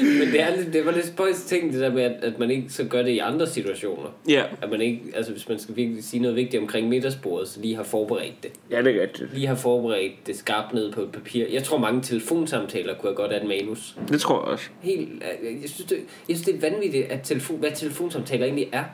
[0.03, 2.51] Men det, er, lidt- det var lidt spøjs ting, det der med, at, at man
[2.51, 4.15] ikke så gør det i andre situationer.
[4.29, 4.43] ja.
[4.63, 7.77] At man ikke, altså hvis man skal virkelig sige noget vigtigt omkring middagsbordet, så lige
[7.77, 8.51] har forberedt det.
[8.71, 9.35] ja, det er rigtigt.
[9.35, 11.45] Lige har forberedt det skarpt ned på et papir.
[11.53, 13.97] Jeg tror, mange telefonsamtaler kunne have godt af et manus.
[14.09, 14.69] Det tror jeg også.
[14.81, 15.09] Helt,
[15.43, 18.85] øh, jeg, synes, det, jeg synes, det er vanvittigt, at telefon, hvad telefonsamtaler egentlig er.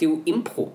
[0.00, 0.72] Det er jo impro.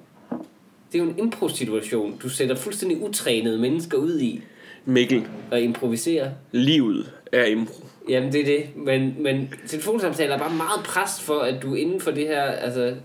[0.92, 4.42] Det er jo en impro-situation, du sætter fuldstændig utrænede mennesker ud i
[4.86, 6.32] Mikkel, og improviserer.
[6.52, 7.86] livet er impro.
[8.10, 8.76] Jamen, det er det.
[8.76, 12.82] Men, men telefonsamtaler er bare meget pres for, at du inden for det her, altså
[12.82, 12.96] et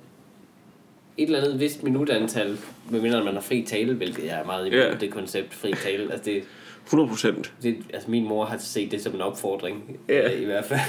[1.27, 2.57] eller andet vist minutantal,
[2.90, 4.95] medmindre man har fri tale, hvilket jeg er meget imod Ja.
[4.95, 6.12] det koncept, fri tale.
[6.12, 6.43] Altså, det,
[6.87, 7.53] 100 procent.
[7.95, 10.35] altså min mor har set det som en opfordring, Ja.
[10.35, 10.81] øh, i hvert fald.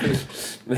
[0.69, 0.77] men,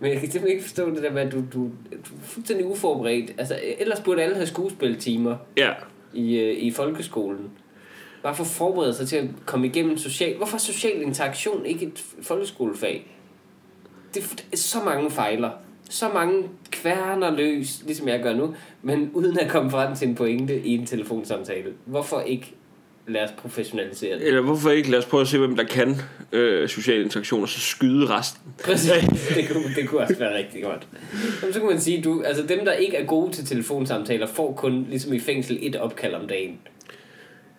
[0.00, 1.58] men jeg kan simpelthen ikke forstå det der med, at du, du,
[1.92, 3.30] du er fuldstændig uforberedt.
[3.38, 5.70] Altså, ellers burde alle have skuespiltimer Ja.
[6.14, 7.50] i i, øh, i folkeskolen.
[8.22, 10.36] Bare for at forberede sig til at komme igennem social...
[10.36, 13.06] Hvorfor er social interaktion ikke et folkeskolefag?
[14.14, 15.50] Det er så mange fejler.
[15.90, 20.14] Så mange kværner løs, ligesom jeg gør nu, men uden at komme frem til en
[20.14, 21.72] pointe i en telefonsamtale.
[21.84, 22.54] Hvorfor ikke
[23.06, 24.26] lade os professionalisere det?
[24.26, 25.96] Eller hvorfor ikke lad os prøve at se, hvem der kan
[26.32, 28.42] øh, sociale interaktioner, så skyde resten.
[28.64, 29.34] Præcis.
[29.34, 30.88] Det kunne, det kunne også være rigtig godt.
[31.42, 34.52] Jamen, så kunne man sige, du, altså dem, der ikke er gode til telefonsamtaler, får
[34.52, 36.58] kun ligesom i fængsel et opkald om dagen.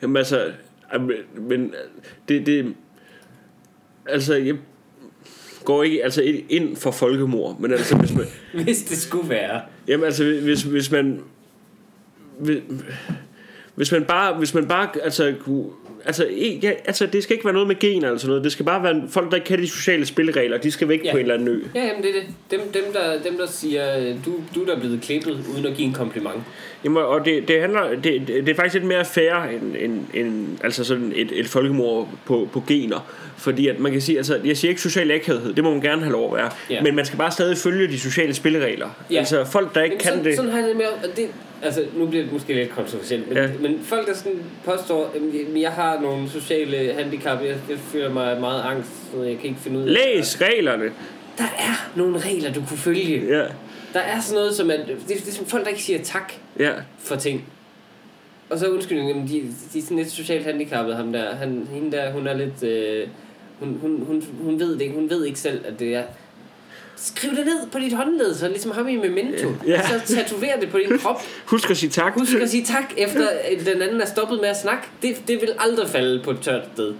[0.01, 0.51] Jamen altså,
[1.37, 1.73] men
[2.29, 2.75] det, det,
[4.05, 4.55] altså, jeg
[5.65, 8.25] går ikke altså ind for folkemord, men altså, hvis man,
[8.63, 9.61] Hvis det skulle være.
[9.87, 11.21] jamen altså, hvis, hvis man,
[12.39, 12.57] hvis,
[13.81, 15.65] hvis man bare, hvis man bare, altså, kunne,
[16.05, 18.51] altså, ikke, ja, altså, det skal ikke være noget med gener eller sådan noget, det
[18.51, 21.11] skal bare være folk, der ikke kan de sociale spilleregler, de skal væk Ja.
[21.11, 21.59] på en eller anden ø.
[21.75, 22.23] Ja, jamen det er det.
[22.51, 25.87] Dem, dem, der, dem, der siger, du, du er der blevet klippet, uden at give
[25.87, 26.35] en kompliment.
[26.83, 30.47] Jamen, og det, det handler, det, det, er faktisk lidt mere fair end, end, end
[30.63, 33.11] altså sådan et, et folkemord på, på gener.
[33.37, 36.01] Fordi at man kan sige, altså, jeg siger ikke social akavighed, det må man gerne
[36.01, 36.49] have lov at være.
[36.69, 36.81] Ja.
[36.81, 38.89] Men man skal bare stadig følge de sociale spilleregler.
[39.11, 39.17] Ja.
[39.19, 40.35] Altså folk, der ikke Jamen, kan sådan, det.
[40.35, 41.27] Sådan har jeg det med, det,
[41.63, 43.49] altså nu bliver det måske lidt kontroversielt, men, Ja.
[43.59, 48.39] men folk der sådan påstår, at jeg har nogle sociale handicap, jeg, jeg føler mig
[48.39, 50.83] meget angst, så jeg kan ikke finde ud af Læs reglerne.
[51.37, 53.27] Der er nogle regler, du kunne følge.
[53.27, 53.45] Ja,
[53.93, 56.33] Der er sådan noget som, at det, det er som folk, der ikke siger tak
[56.59, 56.71] ja.
[56.99, 57.45] for ting.
[58.49, 59.33] Og så undskyldning, de,
[59.73, 61.35] de er sådan lidt socialt handicappede, ham der.
[61.35, 62.63] Han, hende der, hun er lidt...
[62.63, 63.07] Øh,
[63.59, 64.93] hun, hun, hun, hun ved det ikke.
[64.95, 66.03] Hun ved ikke selv, at det er...
[67.03, 69.47] Skriv det ned på dit håndled, så ligesom ham i Memento.
[69.67, 69.87] Ja.
[69.87, 71.21] Så tatover det på din krop.
[71.51, 72.13] Husk at sige tak.
[72.13, 73.27] Husk at sige tak, efter
[73.65, 74.83] den anden er stoppet med at snakke.
[75.01, 76.93] Det, det vil aldrig falde på et tørt sted.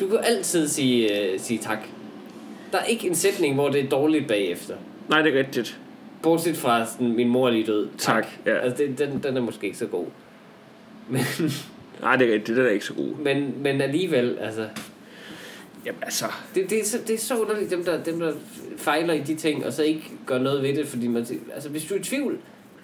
[0.00, 1.78] Du kan altid sige, øh, sige tak.
[2.72, 4.74] Der er ikke en sætning, hvor det er dårligt bagefter.
[5.08, 5.78] Nej, det er rigtigt.
[6.22, 7.88] Bortset fra sådan, min mor er lige død.
[7.98, 8.58] Tak, ja.
[8.58, 10.06] Altså, det, den, den er måske ikke så god.
[11.08, 11.22] Men,
[12.02, 12.56] Nej, det er rigtigt.
[12.56, 13.14] Det er ikke så god.
[13.22, 14.66] men, men alligevel, altså...
[15.86, 16.24] Jamen altså.
[16.54, 18.32] Det, det, er så, det er så underligt, dem der, dem der
[18.76, 21.26] fejler i de ting, og så ikke gør noget ved det, fordi man...
[21.54, 22.38] Altså, hvis du er i tvivl,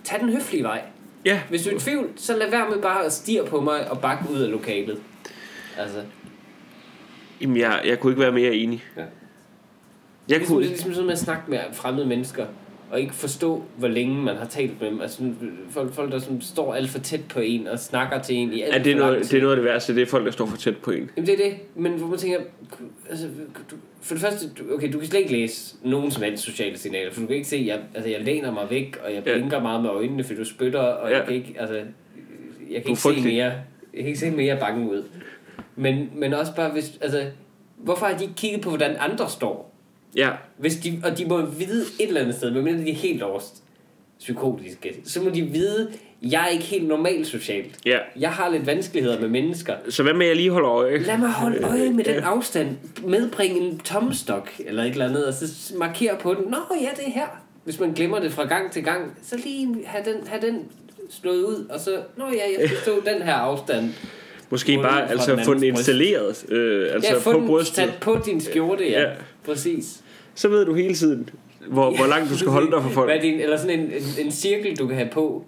[0.05, 0.83] tag den høflige vej.
[1.25, 3.91] Ja, Hvis du er i tvivl, så lad være med bare at stirre på mig
[3.91, 4.99] og bakke ud af lokalet.
[5.79, 6.03] Altså,
[7.41, 8.85] Jamen, jeg, jeg kunne ikke være mere enig.
[8.97, 9.07] Jeg
[10.29, 12.47] ligesom, kunne- det er ligesom sådan med at snakke med fremmede mennesker,
[12.91, 15.01] og ikke forstå, hvor længe man har talt med dem.
[15.01, 15.23] Altså
[15.71, 18.61] folk, folk der sådan, står alt for tæt på en og snakker til en i
[18.63, 20.31] alt Ja, det, er noget, det er noget af det værste, det er folk, der
[20.33, 21.11] står for tæt på en.
[21.17, 22.39] Jamen det er det, men hvor man tænker,
[23.11, 23.27] altså,
[23.71, 26.79] du, for det første, du, okay, du kan slet ikke læse nogen som helst sociale
[26.79, 29.35] signaler, for du kan ikke se, jeg, altså jeg læner mig væk, og jeg Ja.
[29.39, 31.17] blinker meget med øjnene, fordi du spytter, og Ja.
[31.19, 31.75] jeg kan ikke, altså,
[32.71, 33.55] jeg kan ikke se mere, jeg
[33.99, 35.05] kan ikke se mere bange ud.
[35.77, 37.23] Men, men også bare, hvis, altså,
[37.77, 39.76] hvorfor har de ikke kigget på, hvordan andre står?
[40.15, 43.23] Ja, Hvis de, og de må vide et eller andet sted, medmindre de er helt
[43.23, 43.63] overst
[44.19, 45.89] psykotiske, så må de vide,
[46.23, 47.79] jeg er ikke helt normalt socialt.
[47.87, 47.99] ja.
[48.21, 49.75] Jeg har lidt vanskeligheder med mennesker.
[49.89, 50.99] Så hvad med, at jeg lige holder øje?
[50.99, 52.69] Lad mig holde øje med den afstand.
[53.05, 56.45] Medbring en tommestok eller et eller andet, og så markere på den.
[56.51, 57.43] Nå ja, det er her.
[57.65, 60.65] Hvis man glemmer det fra gang til gang, så lige have den, have den
[61.11, 63.91] slået ud, og så, nå ja, jeg stå den her afstand.
[64.51, 67.77] Måske bare altså få den installeret øh, altså ja, få på brystet.
[67.77, 69.01] sat på din skjorte, ja.
[69.01, 69.11] Ja.
[69.47, 69.53] Ja.
[69.53, 70.01] Præcis.
[70.35, 71.29] Så ved du hele tiden,
[71.69, 73.09] hvor, hvor langt du skal holde dig fra folk.
[73.09, 75.45] Hvad er din, eller sådan en, en, en cirkel, du kan have på.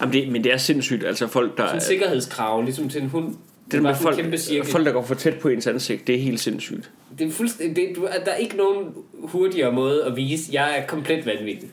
[0.00, 1.64] Jamen det, men det er sindssygt, altså folk, der...
[1.64, 3.34] Sådan en sikkerhedskrav, ligesom til en hund.
[3.70, 4.70] Det det er folk, kæmpe cirkel.
[4.70, 6.90] folk, der går for tæt på ens ansigt, det er helt sindssygt.
[7.18, 8.84] Det er fuldstændig, det, du, der er ikke nogen
[9.22, 11.68] hurtigere måde at vise, jeg er komplet vanvittig.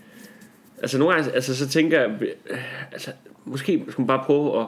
[0.82, 2.10] Altså nogle gange, altså, så tænker jeg,
[2.92, 3.12] altså,
[3.46, 4.68] måske skulle man bare prøve at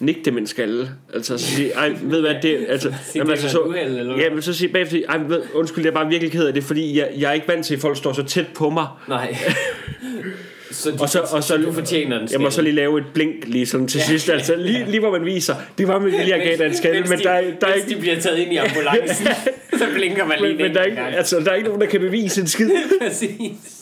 [0.00, 0.90] nikke dem en skalle.
[1.14, 4.30] Altså så sige, ej, ved hvad, det, altså, Sige, jamen, altså, så, uheld, eller ja,
[4.30, 6.98] men så sige bagefter, ej, ved, undskyld, jeg er bare virkelig ked af det, fordi
[6.98, 8.86] jeg, jeg er ikke vant til, at folk står så tæt på mig.
[9.08, 9.36] Nej.
[10.70, 13.04] så, de, Og så, og så, du fortjener en jeg må så lige lave et
[13.14, 16.28] blink lige sådan til sidst, altså lige, lige hvor man viser, det var med vilje,
[16.28, 18.38] jeg gav dig en skalle, men de, der, er- der er ikke de bliver taget
[18.38, 19.26] ind i ambulancen,
[19.78, 21.88] så blinker man lige men, men der, er ikke, altså, der er ikke nogen, der
[21.88, 22.70] kan bevise en skid.
[23.02, 23.73] Præcis.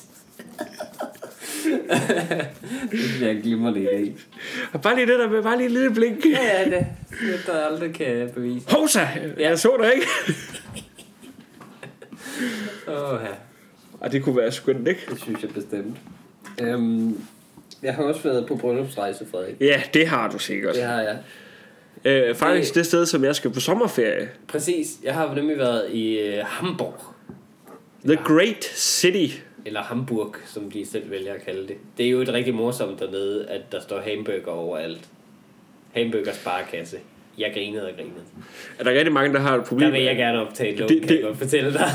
[2.90, 4.10] det synes jeg er en glimrende idé.
[4.72, 6.24] Og Bare lige det der med, bare lige et lille blink.
[6.26, 6.86] Ja, ja, det.
[7.10, 8.66] Det der aldrig kan bevise.
[8.70, 9.06] Hosa,
[9.38, 10.06] jeg så dig ikke.
[12.88, 13.28] Åh, ja.
[14.00, 15.00] Og det kunne være skønt, ikke?
[15.10, 15.96] Det synes jeg bestemt.
[16.60, 17.20] Øhm,
[17.82, 19.54] jeg har også været på bryllupsrejse, Frederik.
[19.60, 20.74] Ja, det har du sikkert.
[20.74, 21.18] Det har jeg.
[22.04, 24.28] Øh, faktisk det sted, som jeg skal på sommerferie.
[24.48, 24.88] Præcis.
[25.04, 26.94] Jeg har nemlig været i øh, Hamburg.
[28.04, 29.36] The Great City.
[29.66, 31.76] Eller Hamburg, som de selv vælger at kalde det.
[31.98, 35.08] Det er jo et rigtig morsomt dernede, at der står hamburger overalt.
[35.92, 36.96] Hamburgers sparekasse.
[37.38, 38.14] Jeg grinede og grinede.
[38.78, 39.90] Er der rigtig mange, der har et problem?
[39.90, 41.88] Der vil jeg gerne optage et lån, kan det- jeg godt fortælle dig.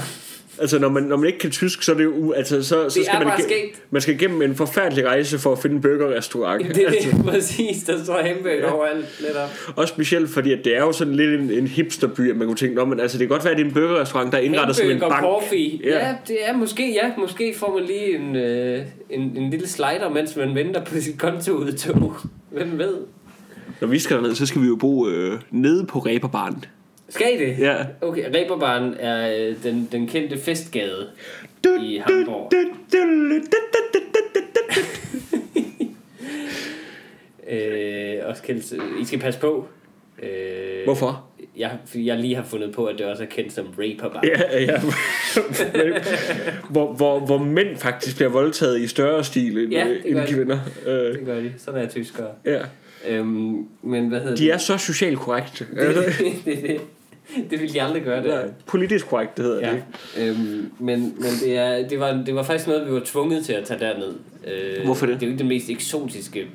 [0.61, 2.31] Altså, når man, når man ikke kan tysk, så er det jo...
[2.31, 3.81] Altså, så, så Det skal man, bare ige- skægt.
[3.91, 6.75] man skal igennem en forfærdelig rejse for at finde en burgerrestaurant.
[6.75, 7.83] Det er altså, det, præcis.
[7.83, 9.05] Der står hamburger overalt.
[9.19, 9.49] Lidt op.
[9.75, 12.57] også specielt, fordi at det er jo sådan lidt en, en hipsterby, at man kunne
[12.57, 14.41] tænke, Nå, men altså, det kan godt være, at det er en burgerrestaurant, der er
[14.41, 15.13] indrettet som en bank.
[15.23, 15.79] coffee.
[15.83, 16.07] Ja.
[16.07, 16.15] Ja.
[16.27, 17.11] det er måske, ja.
[17.17, 21.19] Måske får man lige en, øh, en, en lille slider, mens man venter på sit
[21.19, 22.15] kontoudtog.
[22.51, 22.93] Hvem ved?
[23.81, 26.65] Når vi skal derned, så skal vi jo bo øh, nede på Reberbaren.
[27.09, 27.59] Skal I det?
[27.59, 27.75] Ja.
[28.01, 31.07] Okay, Reberbaren er øh, den, den kendte festgade
[31.81, 32.51] i Hamburg.
[37.49, 39.67] Øh, også kendt, I skal passe på.
[40.23, 41.23] Øh, Hvorfor?
[41.57, 44.23] Jeg, jeg lige har fundet på, at det også er kendt som Reeperbar.
[44.23, 44.81] Ja, ja.
[46.69, 50.33] hvor, hvor, hvor mænd faktisk bliver voldtaget i større stil end, Ja, det end de.
[50.33, 50.59] kvinder.
[50.85, 51.53] Øh, Det gør de.
[51.57, 52.27] Sådan er tyskere.
[52.45, 52.59] ja.
[53.07, 55.65] Øhm, men hvad hedder De er så socialt korrekte.
[55.75, 55.95] det?
[55.95, 56.05] det,
[56.45, 56.81] det, det,
[57.49, 58.29] det vil de aldrig gøre det.
[58.29, 59.73] Ja, politisk korrekt, det hedder Ja.
[59.73, 60.29] det.
[60.29, 63.53] Øhm, men men det, er, det, var, det var faktisk noget, vi var tvunget til
[63.53, 64.13] at tage derned.
[64.47, 65.15] Øh, Hvorfor det?
[65.15, 66.45] Det er jo ikke den mest eksotiske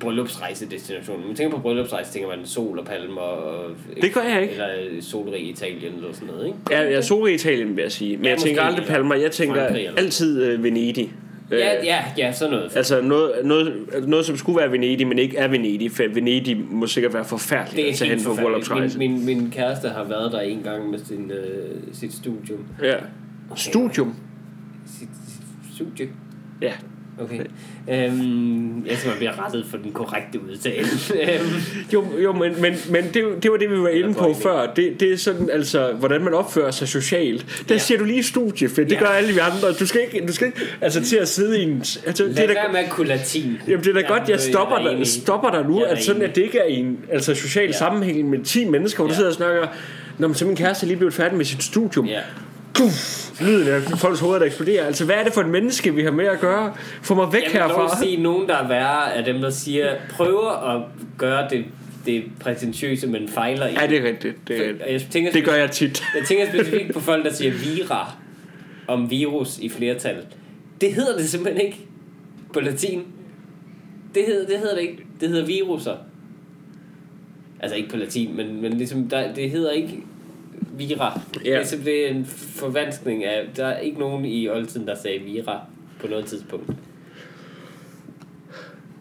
[0.00, 1.20] bryllupsrejsedestination.
[1.20, 3.20] Når man tænker på bryllupsrejse, tænker man sol og palmer.
[3.20, 3.70] Og,
[4.02, 4.54] Det gør jeg ikke.
[4.54, 6.58] Eller solrig Italien eller sådan noget, ikke?
[6.70, 8.16] Ja, så i Italien, vil jeg sige.
[8.16, 9.14] Men Ja, jeg tænker aldrig Palmer.
[9.14, 11.12] Jeg tænker Frankrig, altid øh, Venedig.
[11.54, 12.76] Øh, Ja, ja, ja, sådan noget.
[12.76, 15.92] Altså noget, noget, noget, som skulle være Venedig, men ikke er Venedig.
[15.92, 18.98] For Venedig må sikkert være forfærdeligt Det at tage hen på bryllupsrejse.
[18.98, 22.66] Min, min, min kæreste har været der en gang med sin, øh, sit studium.
[22.82, 22.94] Ja.
[23.56, 24.14] Studium.
[24.86, 26.08] Sit, sit studie.
[26.62, 26.72] Ja.
[27.20, 27.40] Okay.
[27.90, 30.86] Øhm, jeg tror, man bliver rettet for den korrekte udtale.
[31.22, 31.50] Øhm,
[31.92, 34.72] Jo, jo men, men, men det, det var det, vi var inde på før.
[34.76, 37.64] Det, det er sådan, altså, hvordan man opfører sig socialt.
[37.68, 37.78] Der Ja.
[37.78, 38.98] siger du lige studie, for det Ja.
[38.98, 39.72] gør alle vi andre.
[39.80, 41.78] Du skal ikke, du skal ikke altså, til at sidde i en...
[42.06, 43.58] Altså, det Lad er da, være med at kunne latin.
[43.68, 45.80] Jamen det er da Ja, godt, jeg det er stopper, jeg dig, stopper dig nu,
[45.80, 47.72] at sådan at det ikke er i en altså, social Ja.
[47.72, 49.16] sammenhæng med 10 mennesker, hvor du Ja.
[49.16, 49.66] sidder og snakker,
[50.18, 52.06] Nå, men så min kæreste er lige blevet færdig med sit studium.
[52.06, 52.20] Ja.
[52.74, 54.86] Puff, lyden af folks hoveder, der eksploderer.
[54.86, 56.74] Altså, hvad er det for et menneske, vi har med at gøre?
[57.02, 57.84] Få mig væk Jeg vil herfra.
[57.92, 60.82] at sige, at nogen, der er værre, er dem, der siger, prøver at
[61.18, 61.64] gøre det,
[62.06, 63.72] det prætentiøse, men fejler i.
[63.80, 64.48] Ja, det er rigtigt.
[64.48, 66.04] Det, jeg tænker, det gør jeg tit.
[66.18, 68.12] Jeg tænker specifikt på folk, der siger vira
[68.88, 70.16] om virus i flertal.
[70.80, 71.78] Det hedder det simpelthen ikke
[72.52, 73.02] på latin.
[74.14, 75.04] Det hedder det, hedder det ikke.
[75.20, 75.96] Det hedder viruser.
[77.60, 80.02] Altså ikke på latin, men, men ligesom, der, det hedder ikke
[80.78, 81.20] Vira.
[81.44, 81.50] Ja.
[81.50, 83.48] Det er simpelthen en forvanskning af...
[83.56, 85.60] Der er ikke nogen i oldtiden, der sagde Vira
[86.00, 86.70] på noget tidspunkt.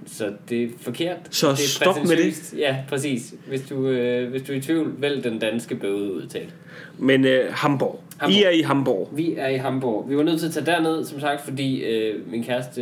[0.05, 1.17] Så det er forkert.
[1.29, 2.53] Så det er stop med det.
[2.57, 3.33] Ja, præcis.
[3.47, 6.49] Hvis du, øh, hvis du er i tvivl, vælg den danske bøde udtale.
[6.97, 8.03] Men øh, Hamburg.
[8.17, 8.39] Hamburg.
[8.39, 9.09] I er i Hamburg.
[9.11, 10.09] Vi er i Hamburg.
[10.09, 12.81] Vi var nødt til at tage derned, som sagt, fordi øh, min kæreste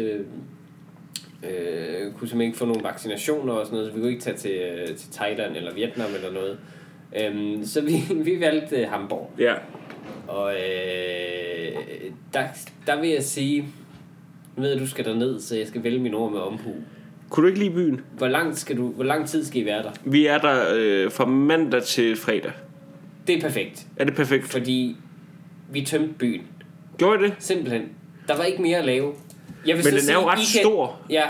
[1.44, 4.38] øh, kunne simpelthen ikke få nogle vaccinationer og sådan noget, så vi kunne ikke tage
[4.38, 6.58] til, øh, til Thailand eller Vietnam eller noget.
[7.20, 9.32] Øhm, så vi, vi valgte øh, Hamburg.
[9.40, 9.54] Ja.
[10.28, 11.72] Og øh,
[12.34, 12.44] der,
[12.88, 13.66] der vil jeg sige,
[14.56, 16.74] nu ved jeg, du skal derned, så jeg skal vælge mine ord med omhu.
[17.30, 18.02] Kunne du ikke lide byen?
[18.18, 19.92] Hvor lang, skal du, hvor lang tid skal I være der?
[20.06, 22.52] Vi er der øh, fra mandag til fredag.
[23.28, 24.46] Det er perfekt, Er det perfekt?
[24.46, 24.96] fordi
[25.72, 26.42] vi tømte byen.
[26.98, 27.36] Gjorde I det?
[27.40, 27.82] Simpelthen.
[28.28, 29.14] Der var ikke mere at lave.
[29.68, 31.00] Jeg vil Men så den er jo sige, ret I kan- stor.
[31.10, 31.24] Ja,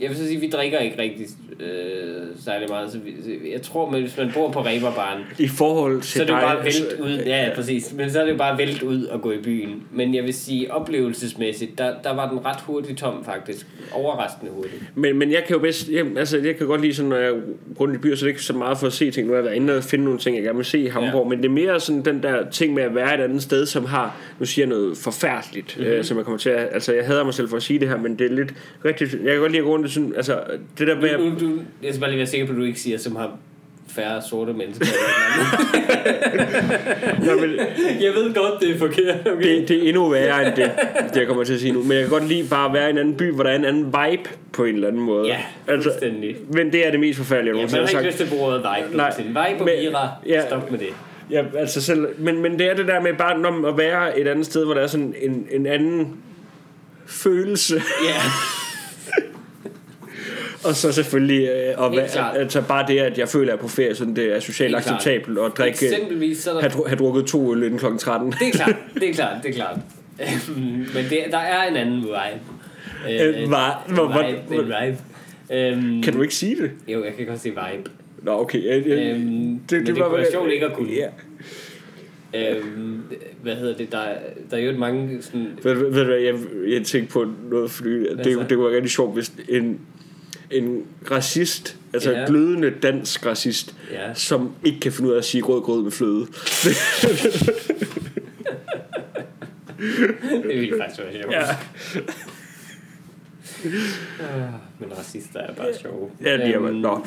[0.00, 1.26] jeg vil så sige, at vi drikker ikke rigtig
[1.60, 2.92] øh, særlig meget.
[2.92, 3.10] Så vi,
[3.52, 6.38] jeg tror, at hvis man bor på Reberbaren, I forhold til så er det jo
[6.38, 7.22] bare vælt ud.
[7.26, 7.92] Ja, ja, præcis.
[7.96, 9.82] Men så er det jo bare vælt ud at gå i byen.
[9.92, 13.66] Men jeg vil sige, oplevelsesmæssigt, der, der var den ret hurtigt tom faktisk.
[13.92, 14.82] Overraskende hurtigt.
[14.94, 17.28] Men, men jeg kan jo bedst, jeg, altså jeg kan godt lide sådan, når jeg
[17.28, 17.40] er
[17.80, 19.26] rundt i byer, så det er ikke så meget for at se ting.
[19.26, 21.24] Nu har jeg været inde og finde nogle ting, jeg gerne vil se i Hamburg,
[21.24, 21.28] ja.
[21.28, 23.84] men det er mere sådan den der ting med at være et andet sted, som
[23.84, 25.84] har, nu siger jeg noget forfærdeligt, Mhm.
[25.84, 25.98] mm-hmm.
[25.98, 27.88] øh, som jeg kommer til at, altså jeg hader mig selv for at sige det
[27.88, 30.40] her, men det er lidt rigtigt, jeg kan godt lide at gå og sådan, altså
[30.78, 31.50] det der med, at, Nu, du,
[31.82, 33.30] jeg skal bare lige være sikker på, at du ikke siger, som har
[33.88, 34.86] færre sorte mennesker.
[37.26, 37.50] Nå, men,
[38.00, 39.28] jeg ved godt, det er forkert.
[39.28, 39.60] Okay?
[39.60, 40.70] det, det er endnu værre end det,
[41.14, 42.86] det jeg kommer til at sige nu, men jeg kan godt lide bare at være
[42.86, 45.26] i en anden by, hvor der er en anden vibe på en eller anden måde.
[45.28, 45.38] Ja,
[45.74, 46.36] fuldstændig.
[46.52, 48.06] men det er det mest forfærdelige, jeg Ja, man har ikke sagt.
[48.06, 48.96] lyst til at bruge ordet vibe.
[48.96, 50.08] Nej, vibe og men- vira.
[50.26, 50.46] ja.
[50.46, 50.88] Stop med det.
[51.30, 54.28] Ja, altså selv, men, men det er det der med bare når, at være et
[54.28, 56.16] andet sted, hvor der er sådan en, en anden
[57.06, 57.74] følelse.
[58.08, 58.14] Ja,
[60.64, 62.36] Og så selvfølgelig øh, være, klart.
[62.36, 64.76] altså bare det, at jeg føler, at jeg er på ferie, sådan det er socialt
[64.76, 67.86] acceptabelt at drikke, eksempelvis så er der have, have drukket to øl inden kl.
[67.98, 68.32] 13.
[68.40, 69.78] Det er klart, det er klart, det er klart.
[70.94, 73.20] Men det, der er en anden vibe.
[73.24, 74.98] Øh, en var- vibe, en vibe.
[75.52, 76.70] Øhm, Kan du ikke sige det?
[76.88, 77.90] Jo, jeg kan godt sige vibe.
[78.22, 78.64] Nå, okay.
[78.64, 80.88] Jeg, jeg, Øhm, men det var- kunne sjovt ikke at kunne.
[80.92, 81.08] Ja.
[82.34, 83.00] Øhm,
[83.42, 83.92] hvad hedder det?
[83.92, 84.02] Der,
[84.50, 85.46] der er jo mange sådan...
[85.62, 86.34] Ved, ved, ved du hvad, jeg,
[86.68, 89.80] jeg tænkte på noget, fordi det, det kunne være rigtig sjovt, hvis en,
[90.52, 92.20] en racist, altså Ja.
[92.20, 92.26] ja.
[92.26, 94.14] glødende dansk racist, Ja.
[94.14, 96.26] som ikke kan finde ud af at sige rød grød med fløde.
[100.48, 101.34] Det ville faktisk være sjovt.
[101.34, 101.42] Ja.
[104.20, 106.10] Ah, Men racister er bare sjove.
[106.24, 106.70] Ja, det er man.
[106.70, 107.06] Øhm, Nå,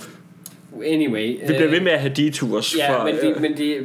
[0.85, 1.27] Anyway.
[1.27, 3.75] vi bliver ved med at have detours Ja, fra men de, men de,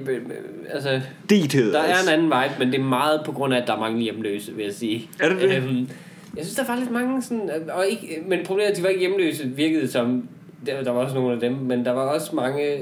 [0.71, 1.01] altså,
[1.31, 1.73] details.
[1.73, 3.81] Der er en anden vibe, men det er meget på grund af, at der er
[3.81, 5.11] mange hjemløse, vil jeg sige.
[5.21, 5.57] Er det det?
[5.57, 5.89] Øhm,
[6.37, 7.51] jeg synes, der var lidt mange sådan...
[7.73, 10.29] Og ikke, men problemet er, at de var ikke hjemløse, virkede som...
[10.67, 12.79] Der, der var også nogle af dem, men der var også mange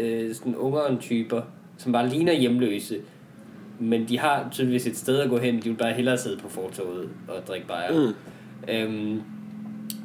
[0.00, 1.42] øh, sådan ungere typer,
[1.78, 2.96] som bare ligner hjemløse.
[3.80, 5.56] Men de har tydeligvis et sted at gå hen.
[5.56, 7.92] De vil bare hellere sidde på fortovet og drikke bajer.
[8.00, 8.14] Mm.
[8.74, 9.20] Øhm,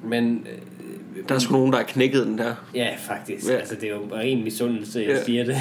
[0.03, 2.65] men øh, Der er sgu nogen, der har knækket den der.
[2.75, 3.49] Ja, faktisk.
[3.51, 3.55] Ja.
[3.55, 5.23] Altså, det er jo ren misundelse, jeg Ja.
[5.23, 5.55] siger det.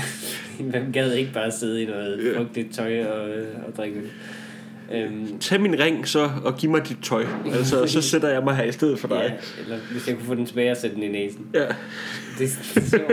[0.71, 3.31] Hvem gad ikke bare sidde i noget frygteligt tøj og,
[3.67, 4.01] og drikke?
[4.95, 7.25] Øhm, Tag min ring så og giv mig dit tøj.
[7.53, 9.17] Altså, så sætter jeg mig her i stedet for dig.
[9.17, 11.47] ja, eller hvis jeg kunne få den tilbage og sætte den i næsen.
[11.55, 11.61] Ja.
[11.61, 11.69] Det,
[12.39, 13.09] det er sjovt.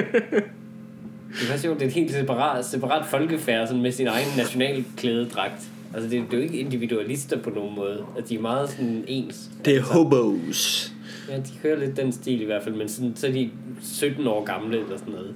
[1.42, 5.62] Det er sjovt, det er et helt separat, separat folkefærd sådan med sin egen nationalklædedragt.
[5.94, 8.04] Altså, det, det er jo ikke individualister på nogen måde.
[8.18, 9.50] At de er meget sådan ens.
[9.66, 10.92] Det er hobos.
[11.30, 13.50] Ja, de kører lidt den stil i hvert fald, men sådan, så er de
[13.84, 15.34] 17 år gamle eller sådan noget.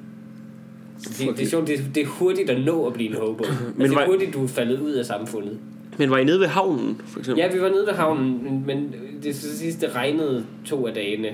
[0.99, 3.43] Så det, det er sjovt, det, det er hurtigt at nå at blive en hobo.
[3.43, 5.57] Men altså, det var- er hurtigt, du er faldet ud af samfundet.
[5.97, 7.41] Men var I nede ved havnen, for eksempel?
[7.43, 10.93] Ja, vi var nede ved havnen, men- men det skal siges, det regnede to af
[10.93, 11.29] dagene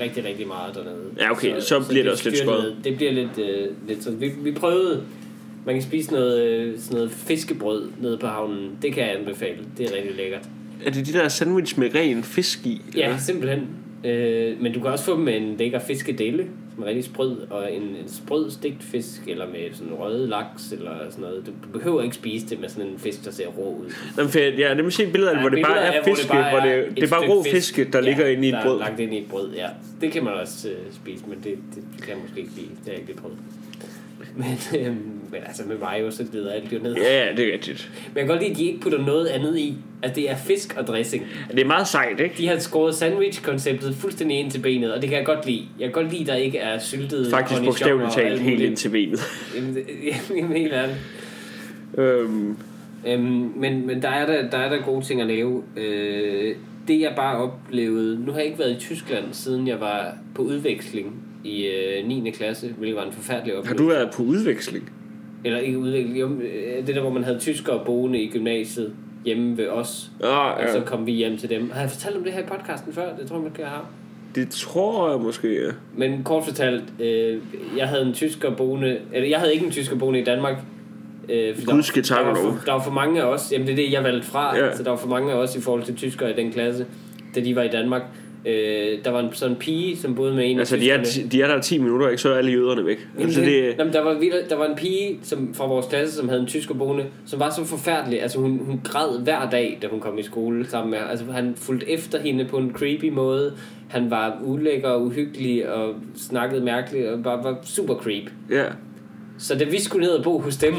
[0.00, 1.04] rigtig, rigtig meget dernede.
[1.20, 2.74] Ja, okay, så bliver det også lidt skødt.
[2.84, 4.20] Det bliver lidt, øh, lidt sådan.
[4.20, 5.02] Vi, vi prøvede,
[5.66, 8.70] man kan spise noget, øh, sådan noget fiskebrød nede på havnen.
[8.82, 9.58] Det kan jeg anbefale.
[9.78, 10.42] Det er rigtig lækkert.
[10.84, 12.80] Er det de der sandwich med ren fisk i?
[12.96, 13.18] Ja, eller?
[13.18, 13.66] simpelthen.
[14.04, 17.36] Øh, men du kan også få dem med en lækker fiskedelle, som er rigtig sprød,
[17.50, 21.46] og en, en sprød stegt fisk, eller med sådan røde laks, eller sådan noget.
[21.46, 23.92] Du behøver ikke spise det med sådan en fisk, der ser rå ud.
[24.18, 25.74] Jamen, for jeg, ja, det må se et billede af det, Ja, hvor det bare
[25.74, 27.92] billeder er hvor fiske, det bare hvor det, et det er bare rå fisk.
[27.92, 28.74] der ligger inde i et brød.
[28.74, 29.68] Er lagt ind i et brød, ja.
[30.00, 32.68] Det kan man også øh, spise, men det, det, det kan jeg måske ikke lide.
[32.68, 33.38] Det har jeg ikke lige prøvet.
[34.36, 36.94] Men, øhm, men altså med mayo, så glider alt jo ned.
[36.94, 37.90] Ja, ja, det er rigtigt.
[38.08, 39.76] Men jeg kan godt lide, at de ikke putter noget andet i.
[40.02, 41.26] At det er fisk og dressing.
[41.50, 42.34] Det er meget sejt, ikke?
[42.38, 45.62] De har skåret sandwich-konceptet fuldstændig ind til benet, og det kan jeg godt lide.
[45.78, 48.62] Jeg kan godt lide, at der ikke er syltet Faktisk bogstaveligt og talt alt helt
[48.62, 49.20] ind til benet.
[49.56, 49.76] Jamen,
[50.36, 50.98] jamen, helt ærligt.
[51.98, 52.56] øhm,
[53.06, 55.62] Øhm, men, men der er der, der er der gode ting at lave.
[55.76, 56.54] Øh,
[56.88, 60.42] det jeg bare oplevede, nu har jeg ikke været i Tyskland, siden jeg var på
[60.42, 61.14] udveksling
[61.44, 62.30] i øh, 9.
[62.30, 63.84] klasse, hvilket var en forfærdelig har oplevelse.
[63.84, 64.92] du været på udveksling?
[65.44, 68.92] Eller ikke udvikling, jo, øh, det der, hvor man havde tyskere boende i gymnasiet
[69.24, 70.10] hjemme ved os.
[70.24, 70.84] Ah, Og så ja.
[70.84, 71.70] kom vi hjem til dem.
[71.70, 73.16] Har jeg fortalt om det her i podcasten før?
[73.20, 73.82] Det tror jeg, man kan have.
[74.34, 75.70] Det tror jeg måske, ja.
[75.96, 77.38] Men kort fortalt, øh,
[77.76, 80.56] jeg havde en tysker boende, eller jeg havde ikke en tysker boende i Danmark.
[81.28, 83.52] Øh, for Gud skal der, takke der, var for, der var for mange af os,
[83.52, 84.64] jamen det er det, jeg valgte fra, Ja.
[84.66, 84.76] ja.
[84.76, 86.86] så der var for mange af os i forhold til tyskere i den klasse,
[87.34, 88.02] da de var i Danmark.
[88.46, 91.42] Øh, der var en sådan pige, som boede med en Altså, af de er, de
[91.42, 92.22] er der 10 minutter, ikke?
[92.22, 93.08] Så er alle jøderne væk.
[93.18, 94.18] Altså, Jamen, det, Jamen, der, var,
[94.48, 97.50] der var en pige som, fra vores klasse, som havde en tysker boende, som var
[97.50, 98.22] så forfærdelig.
[98.22, 101.52] Altså, hun, hun græd hver dag, da hun kom i skole sammen med Altså, han
[101.56, 103.52] fulgte efter hende på en creepy måde.
[103.88, 108.30] Han var ulækker og uhyggelig og snakkede mærkeligt og bare var super creep.
[108.50, 108.64] ja.
[109.38, 110.74] Så da vi skulle ned og bo hos dem,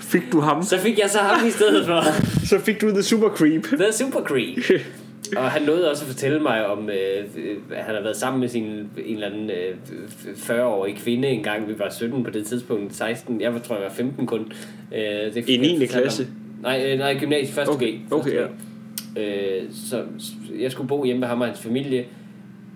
[0.00, 0.62] Fik du ham?
[0.62, 2.02] så fik jeg så ham i stedet for.
[2.50, 3.62] Så fik du The Super Creep.
[3.64, 4.58] The super creep.
[5.36, 8.40] Og han nåede også at fortælle mig om, øh, øh, at han har været sammen
[8.40, 9.76] med sin en eller anden øh,
[10.36, 11.68] 40-årig kvinde engang.
[11.68, 13.40] Vi var 17 på det tidspunkt, 16.
[13.40, 14.52] Jeg var, tror, jeg var 15 kun.
[14.94, 15.78] Øh, det I han 9.
[15.78, 16.22] fortalt klasse?
[16.22, 16.62] om.
[16.62, 18.12] Nej, øh, nej, gymnasiet, første Okay, G.
[18.12, 18.30] okay,
[19.16, 19.18] G.
[19.18, 20.02] Øh, så
[20.60, 22.04] jeg skulle bo hjemme med ham og hans familie.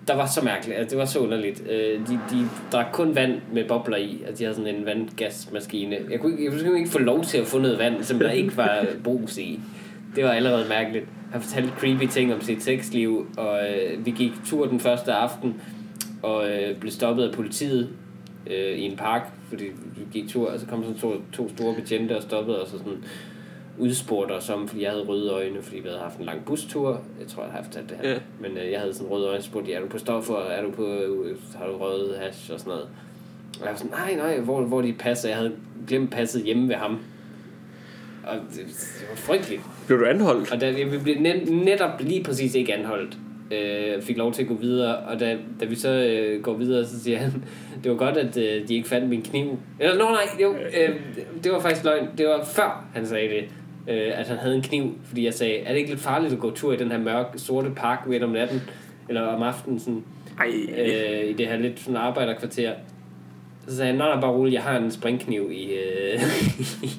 [0.07, 1.63] Der var så mærkeligt, altså det var så underligt.
[1.69, 5.97] Øh, de, de drak kun vand med bobler i, altså de havde sådan en vandgasmaskine.
[6.11, 8.57] Jeg kunne, jeg kunne ikke få lov til at få noget vand, som der ikke
[8.57, 9.59] var brus i.
[10.15, 11.05] Det var allerede mærkeligt.
[11.31, 15.61] Han fortalte creepy ting om sit sexliv, og øh, vi gik tur den første aften,
[16.23, 17.89] og øh, blev stoppet af politiet
[18.47, 19.63] øh, i en park, fordi
[19.95, 22.79] vi gik tur, og så kom sådan to, to store betjente og stoppede os og
[22.79, 23.03] sådan
[23.77, 27.01] udspurgte os om, fordi jeg havde røde øjne, fordi vi havde haft en lang bustur.
[27.19, 28.09] Jeg tror, jeg har fortalt det her.
[28.09, 28.17] Ja.
[28.39, 30.63] Men øh, jeg havde sådan røde øjne, så spurgte de, er du på stoffer, er
[30.63, 32.87] du på, øh, har du røget hash og sådan noget.
[33.59, 35.29] Og jeg var sådan, nej, nej, hvor, hvor de passer.
[35.29, 35.51] Jeg havde
[35.87, 36.99] glemt passet hjemme ved ham.
[38.27, 38.57] Og det,
[38.99, 39.61] det var frygteligt.
[39.87, 40.51] Blev du anholdt?
[40.51, 43.17] Og da vi blev net, netop lige præcis ikke anholdt,
[43.51, 46.85] øh, fik lov til at gå videre, og da, da vi så øh, går videre,
[46.85, 47.43] så siger han,
[47.83, 49.59] det var godt, at øh, de ikke fandt min kniv.
[49.79, 50.95] Eller, nå nej, jo, øh,
[51.43, 52.07] det var faktisk løgn.
[52.17, 53.43] Det var før, han sagde det,
[53.87, 56.39] øh, at han havde en kniv, fordi jeg sagde, er det ikke lidt farligt at
[56.39, 58.61] gå tur i den her mørke, sorte park midt om natten,
[59.09, 60.03] eller om aftenen, sådan,
[60.39, 60.47] Ej.
[60.77, 62.73] øh, i det her lidt sådan arbejderkvarter.
[63.67, 66.21] Så sagde han, nej, nej, bare rolig, jeg har en springkniv i, øh,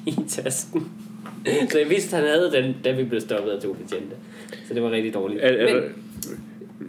[0.11, 0.91] i tasken.
[1.71, 4.15] Så jeg vidste, han havde den, da vi blev stoppet af to betjente.
[4.67, 5.41] Så det var rigtig dårligt.
[5.43, 5.83] Er, er, Men,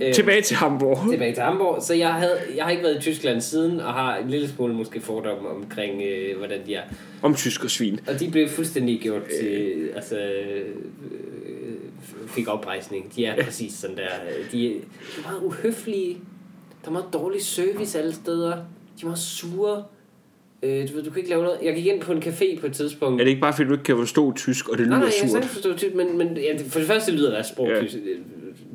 [0.03, 0.99] øh, tilbage til Hamburg.
[1.11, 1.83] tilbage til Hamburg.
[1.83, 4.75] Så jeg, havde, jeg har ikke været i Tyskland siden, og har en lille smule
[4.75, 6.83] måske fordomme omkring, øh, hvordan de er.
[7.23, 8.01] Om tysk og svin.
[8.09, 10.65] Og de blev fuldstændig gjort til, altså, øh,
[12.27, 13.13] fik oprejsning.
[13.17, 14.03] De er præcis sådan der.
[14.53, 14.77] De, er- de
[15.19, 16.19] er meget uhøflige.
[16.83, 18.53] Der er meget dårlig service alle steder.
[18.57, 19.83] De er meget sure.
[20.63, 21.59] Øh, du ved, du kan ikke lave noget.
[21.63, 23.21] Jeg gik ind på en café på et tidspunkt.
[23.21, 25.15] Er det ikke bare fordi, du ikke kan forstå tysk, og det Nej, lyder nej,
[25.23, 25.45] jeg kan surt?
[25.45, 27.81] forstå tysk, men, men ja, for det første lyder deres sprog Ja.
[27.81, 28.17] tysk, øh,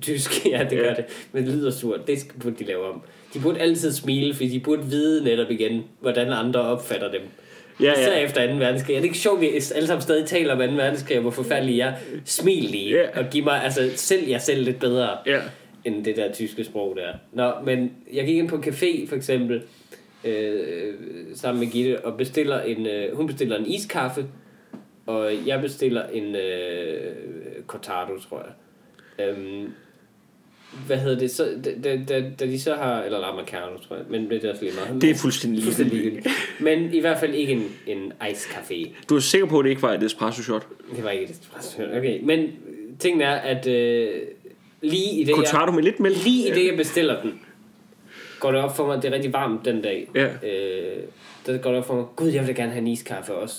[0.01, 0.93] tysk, ja, det gør Ja.
[0.93, 3.01] det, men det lyder surt, det burde de lave om.
[3.33, 7.21] De burde altid smile, fordi de burde vide netop igen, hvordan andre opfatter dem.
[7.81, 8.25] Ja, Især ja.
[8.25, 8.57] efter 2.
[8.57, 8.95] verdenskrig.
[8.95, 10.75] Er det ikke sjovt, at vi alle sammen stadig taler om 2.
[10.75, 11.95] verdenskrig, og hvor forfærdelig jeg?
[12.25, 13.19] Smil lige, Ja.
[13.19, 15.39] og giv mig, altså, selv jeg selv lidt bedre Ja.
[15.85, 17.13] end det der tyske sprog der.
[17.33, 19.61] Nå, men jeg gik ind på en café for eksempel,
[20.25, 20.93] øh,
[21.33, 24.25] sammen med Gitte, og bestiller en, øh, hun bestiller en iskaffe,
[25.05, 27.15] og jeg bestiller en øh,
[27.67, 28.53] cortado, tror jeg.
[29.27, 29.71] Øhm,
[30.87, 31.31] hvad hedder det?
[31.31, 31.47] Så,
[31.83, 33.01] da, da, da, de så har...
[33.01, 34.05] Eller americano, tror jeg.
[34.09, 35.01] Men det er også lige meget.
[35.01, 36.27] Det er fuldstændig ligegyldigt.
[36.59, 38.89] Men i hvert fald ikke en, en ice café.
[39.09, 40.67] Du er sikker på, at det ikke var et espresso shot?
[40.95, 41.83] Det var ikke et espresso.
[41.97, 42.49] Okay, men
[42.99, 44.09] tingen er, at øh,
[44.81, 46.23] lige i det, jeg, Cortado med lidt mælk?
[46.23, 47.39] lige i det, jeg bestiller den,
[48.45, 50.07] går det op for mig, at det er rigtig varmt den dag.
[50.15, 50.25] Ja.
[50.25, 51.03] Øh,
[51.45, 53.55] der går det op for mig, gud, jeg vil da gerne have en iskaffe også.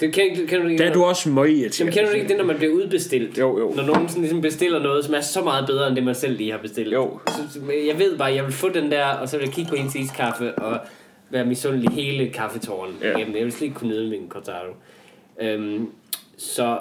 [0.00, 1.92] Det kan, kan du ikke, Der er du også møg Jamen, irriterende.
[1.92, 3.38] kender du ikke det, når man bliver udbestilt?
[3.38, 3.72] Jo, jo.
[3.76, 6.36] Når nogen sådan ligesom bestiller noget, som er så meget bedre, end det man selv
[6.36, 6.92] lige har bestilt.
[6.92, 7.18] Jo.
[7.28, 9.76] Så, jeg ved bare, jeg vil få den der, og så vil jeg kigge på
[9.76, 10.80] hendes iskaffe, og
[11.30, 12.96] være misundelig hele kaffetårnen.
[13.02, 13.08] Ja.
[13.08, 13.18] Ja.
[13.18, 14.72] Jamen, jeg vil slet ikke kunne nyde min cortado.
[15.40, 15.86] Øhm,
[16.36, 16.78] så,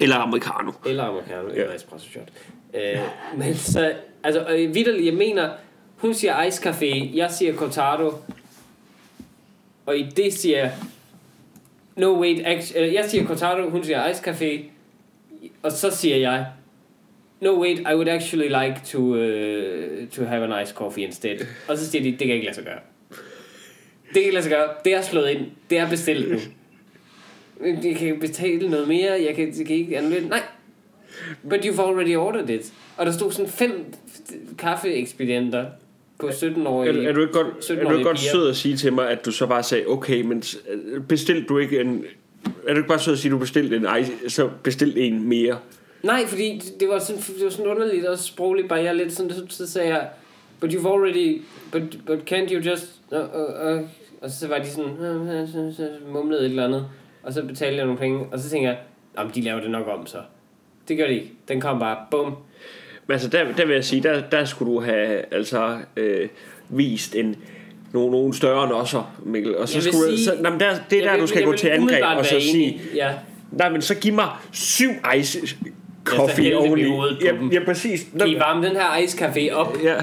[0.00, 0.72] Eller americano.
[0.86, 1.62] eller americano, Ja.
[1.62, 2.28] eller espresso shot.
[2.74, 3.00] Øh,
[3.38, 3.92] men så,
[4.24, 5.48] altså, vidderligt, jeg mener,
[5.96, 8.12] hun siger ice café, jeg siger cortado,
[9.86, 10.70] og i det siger
[11.96, 14.64] no wait, actually, jeg siger cortado, hun siger ice café,
[15.62, 16.46] og så siger jeg,
[17.40, 21.38] no wait, I would actually like to, uh, to have an ice coffee instead.
[21.68, 22.80] Og så siger de, det kan jeg ikke lade sig gøre.
[24.06, 24.68] Det kan ikke lade sig gøre.
[24.84, 25.46] Det er slået ind.
[25.70, 26.38] Det er bestilt nu.
[27.82, 29.12] Jeg kan betale noget mere.
[29.12, 30.42] Jeg kan, jeg kan ikke annullere Nej.
[31.48, 32.72] But you've already ordered it.
[32.96, 33.94] Og der stod sådan fem
[34.58, 35.66] kaffeekspedienter
[36.18, 37.04] på 17-årige.
[37.04, 39.10] Er, er du ikke godt, er du 17-årige ikke godt sød at sige til mig,
[39.10, 40.42] at du så bare sagde, okay, men
[41.08, 42.04] bestilte du ikke en...
[42.66, 45.28] Er du ikke bare sød at sige, at du bestilte en, ice- så bestil en
[45.28, 45.58] mere?
[46.02, 49.30] Nej, fordi det var sådan, det var sådan underligt og sprogligt bare jeg lidt sådan,
[49.32, 50.08] så, så sagde jeg,
[50.60, 51.42] but you've already,
[51.72, 53.80] but, but can't you just, uh, uh, uh,
[54.20, 56.86] og så var de sådan, uh, uh, uh, mumlede et eller andet,
[57.22, 58.78] og så betalte jeg nogle penge, og så tænker jeg,
[59.18, 60.18] jamen de laver det nok om så.
[60.88, 61.32] Det gør de ikke.
[61.48, 62.34] Den kom bare, bum.
[63.06, 66.28] Men altså, der, der vil jeg sige, der, der skulle du have altså øh,
[66.68, 67.36] vist en
[67.92, 69.56] nogle, nogle større nosser, Mikkel.
[69.56, 71.28] Og så vil skulle, sige- så, nej, men der, det er der, Jeg du vil-
[71.28, 72.80] skal gå vil til angreb og så sige.
[72.94, 73.10] Ja,
[73.52, 75.38] nej, men så giv mig syv ice
[76.04, 78.06] coffee hovedet på Ja, ja, præcis.
[78.18, 79.94] Kan I varme den her ice café op, Ja,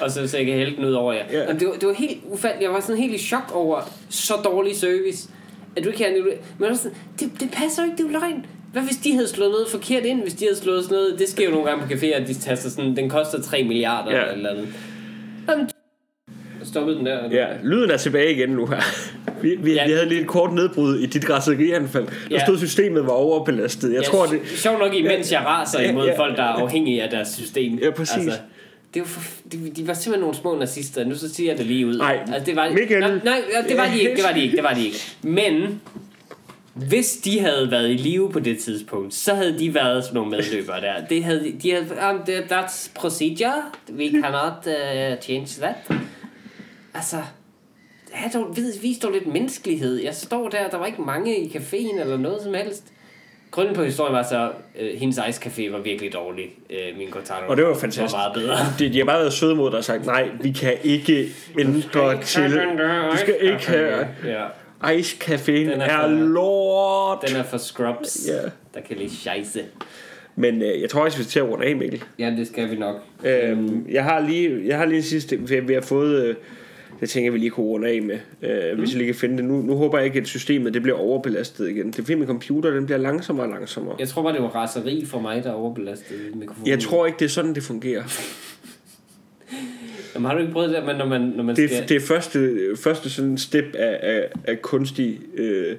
[0.00, 1.22] og så, så jeg kan hælde den ud over jer.
[1.32, 1.38] Ja.
[1.40, 2.62] Jamen, det, var, det var helt ufatteligt.
[2.64, 5.28] Jeg var sådan helt i chok over så dårlig service.
[5.76, 6.26] At du ikke kan...
[6.58, 8.46] Men sådan, det, det passer ikke, det er jo løgn.
[8.76, 10.22] Hvad hvis de havde slået noget forkert ind?
[10.22, 11.18] Hvis de havde slået sådan noget...
[11.18, 12.96] Det sker jo nogle gange på caféer, at de taster sådan...
[12.96, 14.22] Den koster 3 milliarder Ja.
[14.22, 14.68] eller eller andet.
[15.48, 15.68] Jamen,
[16.64, 17.30] stoppede den der.
[17.30, 18.80] ja, lyden er tilbage igen nu her.
[19.42, 19.86] Vi, vi, Ja.
[19.86, 22.04] vi havde lige et kort nedbrud i dit græsserianfald.
[22.06, 22.44] Der Ja.
[22.44, 23.92] stod, systemet var overbelastet.
[23.92, 24.40] Jeg Ja, tror, det...
[24.46, 26.18] Sjovt nok imens jeg raser Ja, imod ja.
[26.18, 27.78] folk, der er afhængige af deres system.
[27.78, 28.16] Ja, præcis.
[28.16, 28.38] Altså,
[28.94, 29.20] det var for,
[29.52, 31.04] de, de var simpelthen nogle små nazister.
[31.04, 31.98] Nu så siger jeg det lige ud.
[31.98, 33.00] Ej, altså, det var, Michael.
[33.00, 34.16] Nej, nej, ja, det var de ikke.
[34.16, 34.56] Det var de ikke.
[34.56, 34.98] Det var de ikke.
[35.22, 35.80] Men
[36.76, 40.30] hvis de havde været i live på det tidspunkt, så havde de været sådan nogle
[40.30, 41.06] medløbere der.
[41.10, 43.62] Det havde, de- de havde, um, that- that's procedure.
[43.98, 45.74] We cannot uh, change that.
[46.94, 47.16] Altså,
[48.12, 50.02] have dog, vis, vis dog lidt menneskelighed.
[50.02, 52.84] Jeg står der, der var ikke mange i caféen eller noget som helst.
[53.50, 54.50] Grunden på historien var så,
[54.80, 56.44] øh, hendes ice café var virkelig dårlig.
[56.70, 58.12] Øh, min Cortado Og det var fantastisk.
[58.12, 58.56] var meget bedre.
[58.78, 62.22] De, de har bare været søde mod dig og sagt, nej, vi kan ikke ændre
[62.22, 62.52] til...
[63.10, 64.06] Du skal ikke have...
[64.24, 64.44] Ja,
[64.96, 65.16] Ice
[65.46, 67.28] Den er er, for- lort.
[67.28, 68.40] den er for scrubs, Ja.
[68.74, 69.60] der kan lide scheisse.
[70.36, 72.04] Men øh, jeg tror også, vi skal til at runde af, Mikkel.
[72.18, 72.96] Ja, det skal vi nok.
[73.24, 76.34] Øhm, jeg har lige, jeg har lige en sidste, vi, vi har fået, øh,
[77.00, 78.78] det tænker vi lige kunne runde af med, øh, mm.
[78.78, 79.44] hvis jeg lige kan finde det.
[79.44, 81.86] Nu, nu håber jeg ikke, at systemet det bliver overbelastet igen.
[81.86, 83.96] Det er fordi, min computer, den bliver langsommere og langsommere.
[83.98, 86.68] Jeg tror bare, det var raseri for mig, der overbelastede mikrofonen.
[86.68, 88.02] Jeg tror ikke, det er sådan, det fungerer.
[90.16, 91.82] Jamen, har du ikke prøvet det, men når man, når man Det, skal...
[91.82, 95.18] er- det er første, første sådan step af, af, af kunstig...
[95.34, 95.76] Øh,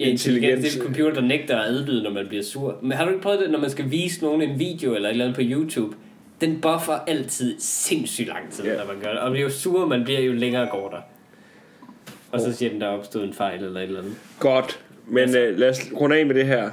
[0.00, 0.62] Ja, intelligens.
[0.64, 2.78] Det er en computer, der nægter at adlyde, når man bliver sur.
[2.82, 5.12] Men har du ikke prøvet det, når man skal vise nogen en video eller et
[5.12, 5.96] eller andet på YouTube?
[6.40, 8.76] Den buffer altid sindssygt lang tid, Ja.
[8.76, 9.18] når man gør det.
[9.18, 11.00] Og jo sur man bliver, jo længere går der.
[12.32, 14.14] Og så siger den, der er opstået en fejl eller et eller andet.
[14.38, 16.70] godt, men øh, lad os runde af med det her.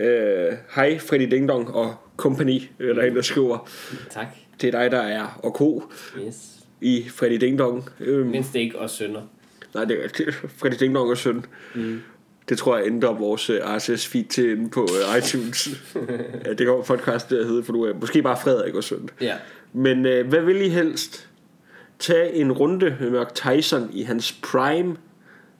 [0.00, 3.68] Øh, Hej, Freddy Ding Dong og company, øh, der er en, der skriver.
[4.10, 4.26] Tak.
[4.60, 5.82] Det er dig, der er og ko
[6.26, 6.36] Yes.
[6.80, 7.88] i Freddy Ding Dong.
[8.00, 9.20] Øhm, Mindst det ikke os sønner.
[9.74, 11.44] Nej, det er Freddy Ding Dong og søn.
[11.74, 12.00] Mm.
[12.48, 15.68] Det tror jeg ændrer vores uh, RSS-feed til inde på uh, iTunes.
[16.46, 19.08] ja, det går podcast der hedder, for du er måske bare Frederik og søn.
[19.20, 19.34] Ja.
[19.72, 21.28] Men uh, hvad vil I helst?
[21.98, 24.96] Tage en runde med Mike Tyson i hans prime,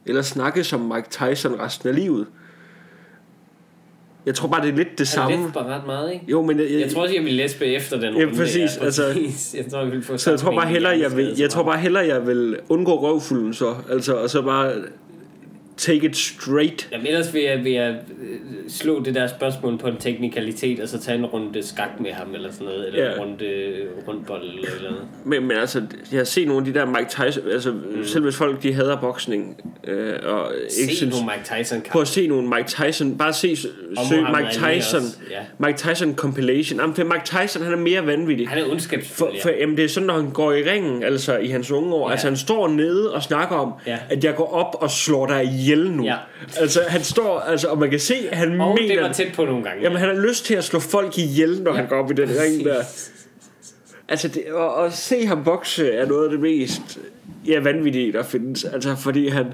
[0.07, 2.27] eller snakke som Mike Tyson resten af livet?
[4.27, 5.37] Jeg tror bare, det er lidt det samme.
[5.37, 6.25] læste bare ret meget, ikke?
[6.29, 8.85] Jo, men jeg, Jeg tror også, jeg ville læspe efter den Ja, runde præcis, der.
[8.85, 9.03] altså-.
[9.59, 11.73] Jeg tror, jeg ville få Så jeg tror bare hellere, jeg vil, jeg tror bare...
[11.73, 13.75] bare hellere, jeg vil undgå røvfulden så.
[13.91, 14.73] Altså, og så bare
[15.81, 16.89] take it straight.
[16.93, 20.89] Jamen ellers vil jeg, vil jeg øh, slå det der spørgsmål på en teknikalitet, og
[20.89, 23.13] så tage en runde skak med ham, eller sådan noget, eller Ja.
[23.13, 23.45] en runde
[24.09, 25.03] rundbold, eller eller andet.
[25.25, 28.05] Men, men altså, jeg har set nogle af de der Mike Tyson, altså mm.
[28.05, 32.03] selv hvis folk de hader boksning, øh, og ikke Se synes, nogle Mike Tyson prøv
[32.03, 33.71] at se nogle Mike Tyson, bare se, søg
[34.37, 35.41] Mike Tyson, ja.
[35.67, 36.81] Mike Tyson compilation.
[36.81, 38.49] Jamen, for Mike Tyson, han er mere vanvittig.
[38.49, 39.57] Han er For, ondskabsfuld, for ja.
[39.61, 42.13] jamen, det er sådan, når han går i ringen, altså i hans unge år, Ja.
[42.13, 43.99] altså han står nede og snakker om, Ja.
[44.11, 46.05] at jeg går op og slår dig ihjel nu.
[46.05, 46.17] Ja.
[46.57, 49.33] Altså han står, altså, og man kan se, at han Og mener, det var tæt
[49.35, 49.83] på nogle gange.
[49.83, 51.77] Jamen, han har lyst til at slå folk ihjel, når ja.
[51.77, 52.83] han går op i den ring der.
[54.09, 56.99] Altså, det, at, at se ham bokse er noget af det mest
[57.47, 58.65] ja, vanvittige, der findes.
[58.65, 59.47] Altså, fordi han...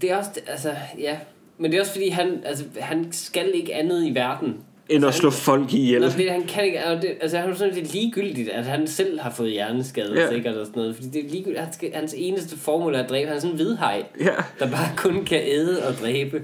[0.00, 1.16] Det er også, altså, ja.
[1.58, 4.56] Men det er også fordi, han, altså, han skal ikke andet i verden.
[4.88, 6.00] End at Altså, slå folk ihjel.
[6.00, 8.86] Nå, fordi han kan ikke, altså, det, altså han er sådan lidt ligegyldigt, at han
[8.86, 10.30] selv har fået hjerneskade Ja.
[10.30, 10.94] sikkert og sådan noget.
[10.96, 13.26] Fordi det er ligegyldigt, han skal, hans eneste formål er at dræbe.
[13.28, 14.30] Han er sådan en hvidhaj, Ja.
[14.58, 16.42] der bare kun kan æde og dræbe.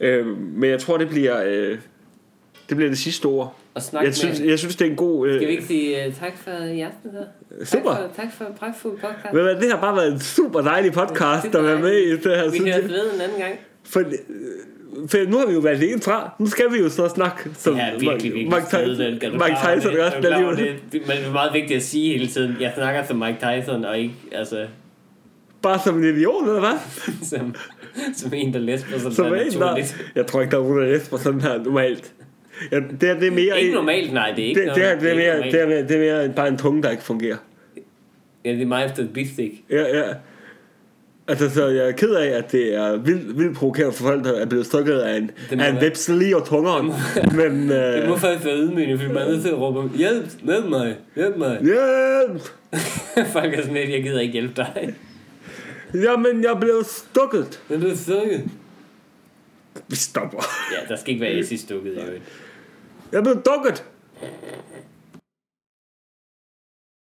[0.00, 1.42] Øh, men jeg tror, det bliver...
[1.46, 1.78] Øh,
[2.68, 3.56] det bliver det sidste ord.
[3.74, 5.28] Og Jeg synes, jeg synes, det er en god...
[5.28, 7.24] Øh, Skal vi ikke sige uh, tak for i aften så?
[7.76, 7.90] Super.
[7.90, 9.32] Tak for, tak for en pragtfuld podcast.
[9.32, 12.50] Hvad, det har bare været en super dejlig podcast, der er med i det her.
[12.50, 12.82] Vi jeg.
[12.88, 13.54] ved en anden gang.
[13.84, 14.06] For, øh,
[15.08, 16.30] for nu har vi jo været alene fra.
[16.38, 20.04] Nu skal vi jo så snakke som Ja, virkelig, virkelig Mike Tyson, Mike Tyson det?
[20.04, 20.58] resten af livet.
[20.58, 20.76] det?
[20.92, 22.56] Men det er meget vigtigt at sige hele tiden.
[22.60, 24.66] Jeg snakker som Mike Tyson, og ikke altså,
[25.62, 26.78] Bare som en idiot, eller hvad?
[27.30, 27.54] som,
[28.14, 29.84] som en, der læser sådan Som der en, der,
[30.14, 32.12] jeg tror ikke, der er nogen, der læser sådan her normalt.
[32.72, 33.60] Ja, det, er, det er mere...
[33.60, 35.82] Ikke normalt, nej, det er ikke det, det, er, det, er mere, det, er mere,
[35.82, 37.36] det er mere bare en tunge, der ikke fungerer.
[38.44, 39.54] Ja, det er mig efter et beatstick.
[39.70, 40.02] Ja, ja.
[41.28, 44.32] Altså, så jeg er ked af, at det er vildt, vildt provokerende for folk, der
[44.32, 46.86] er blevet stukket af en, af en vips lige og tungeren.
[47.36, 50.24] Men, Det må øh, faktisk være ydmygende, fordi man er nødt til at råbe, hjælp,
[50.44, 51.58] hjælp mig, hjælp mig.
[51.70, 52.42] hjælp!
[53.32, 54.94] Folk er sådan lidt, jeg gider ikke hjælpe dig.
[55.94, 57.60] Jamen, jeg blev stukket.
[57.68, 58.44] Du er stukket.
[59.88, 60.44] Vi stopper.
[60.72, 62.22] Ja, der skal ikke være S i stukket i øvrigt.
[63.12, 63.84] Jeg blev dukket.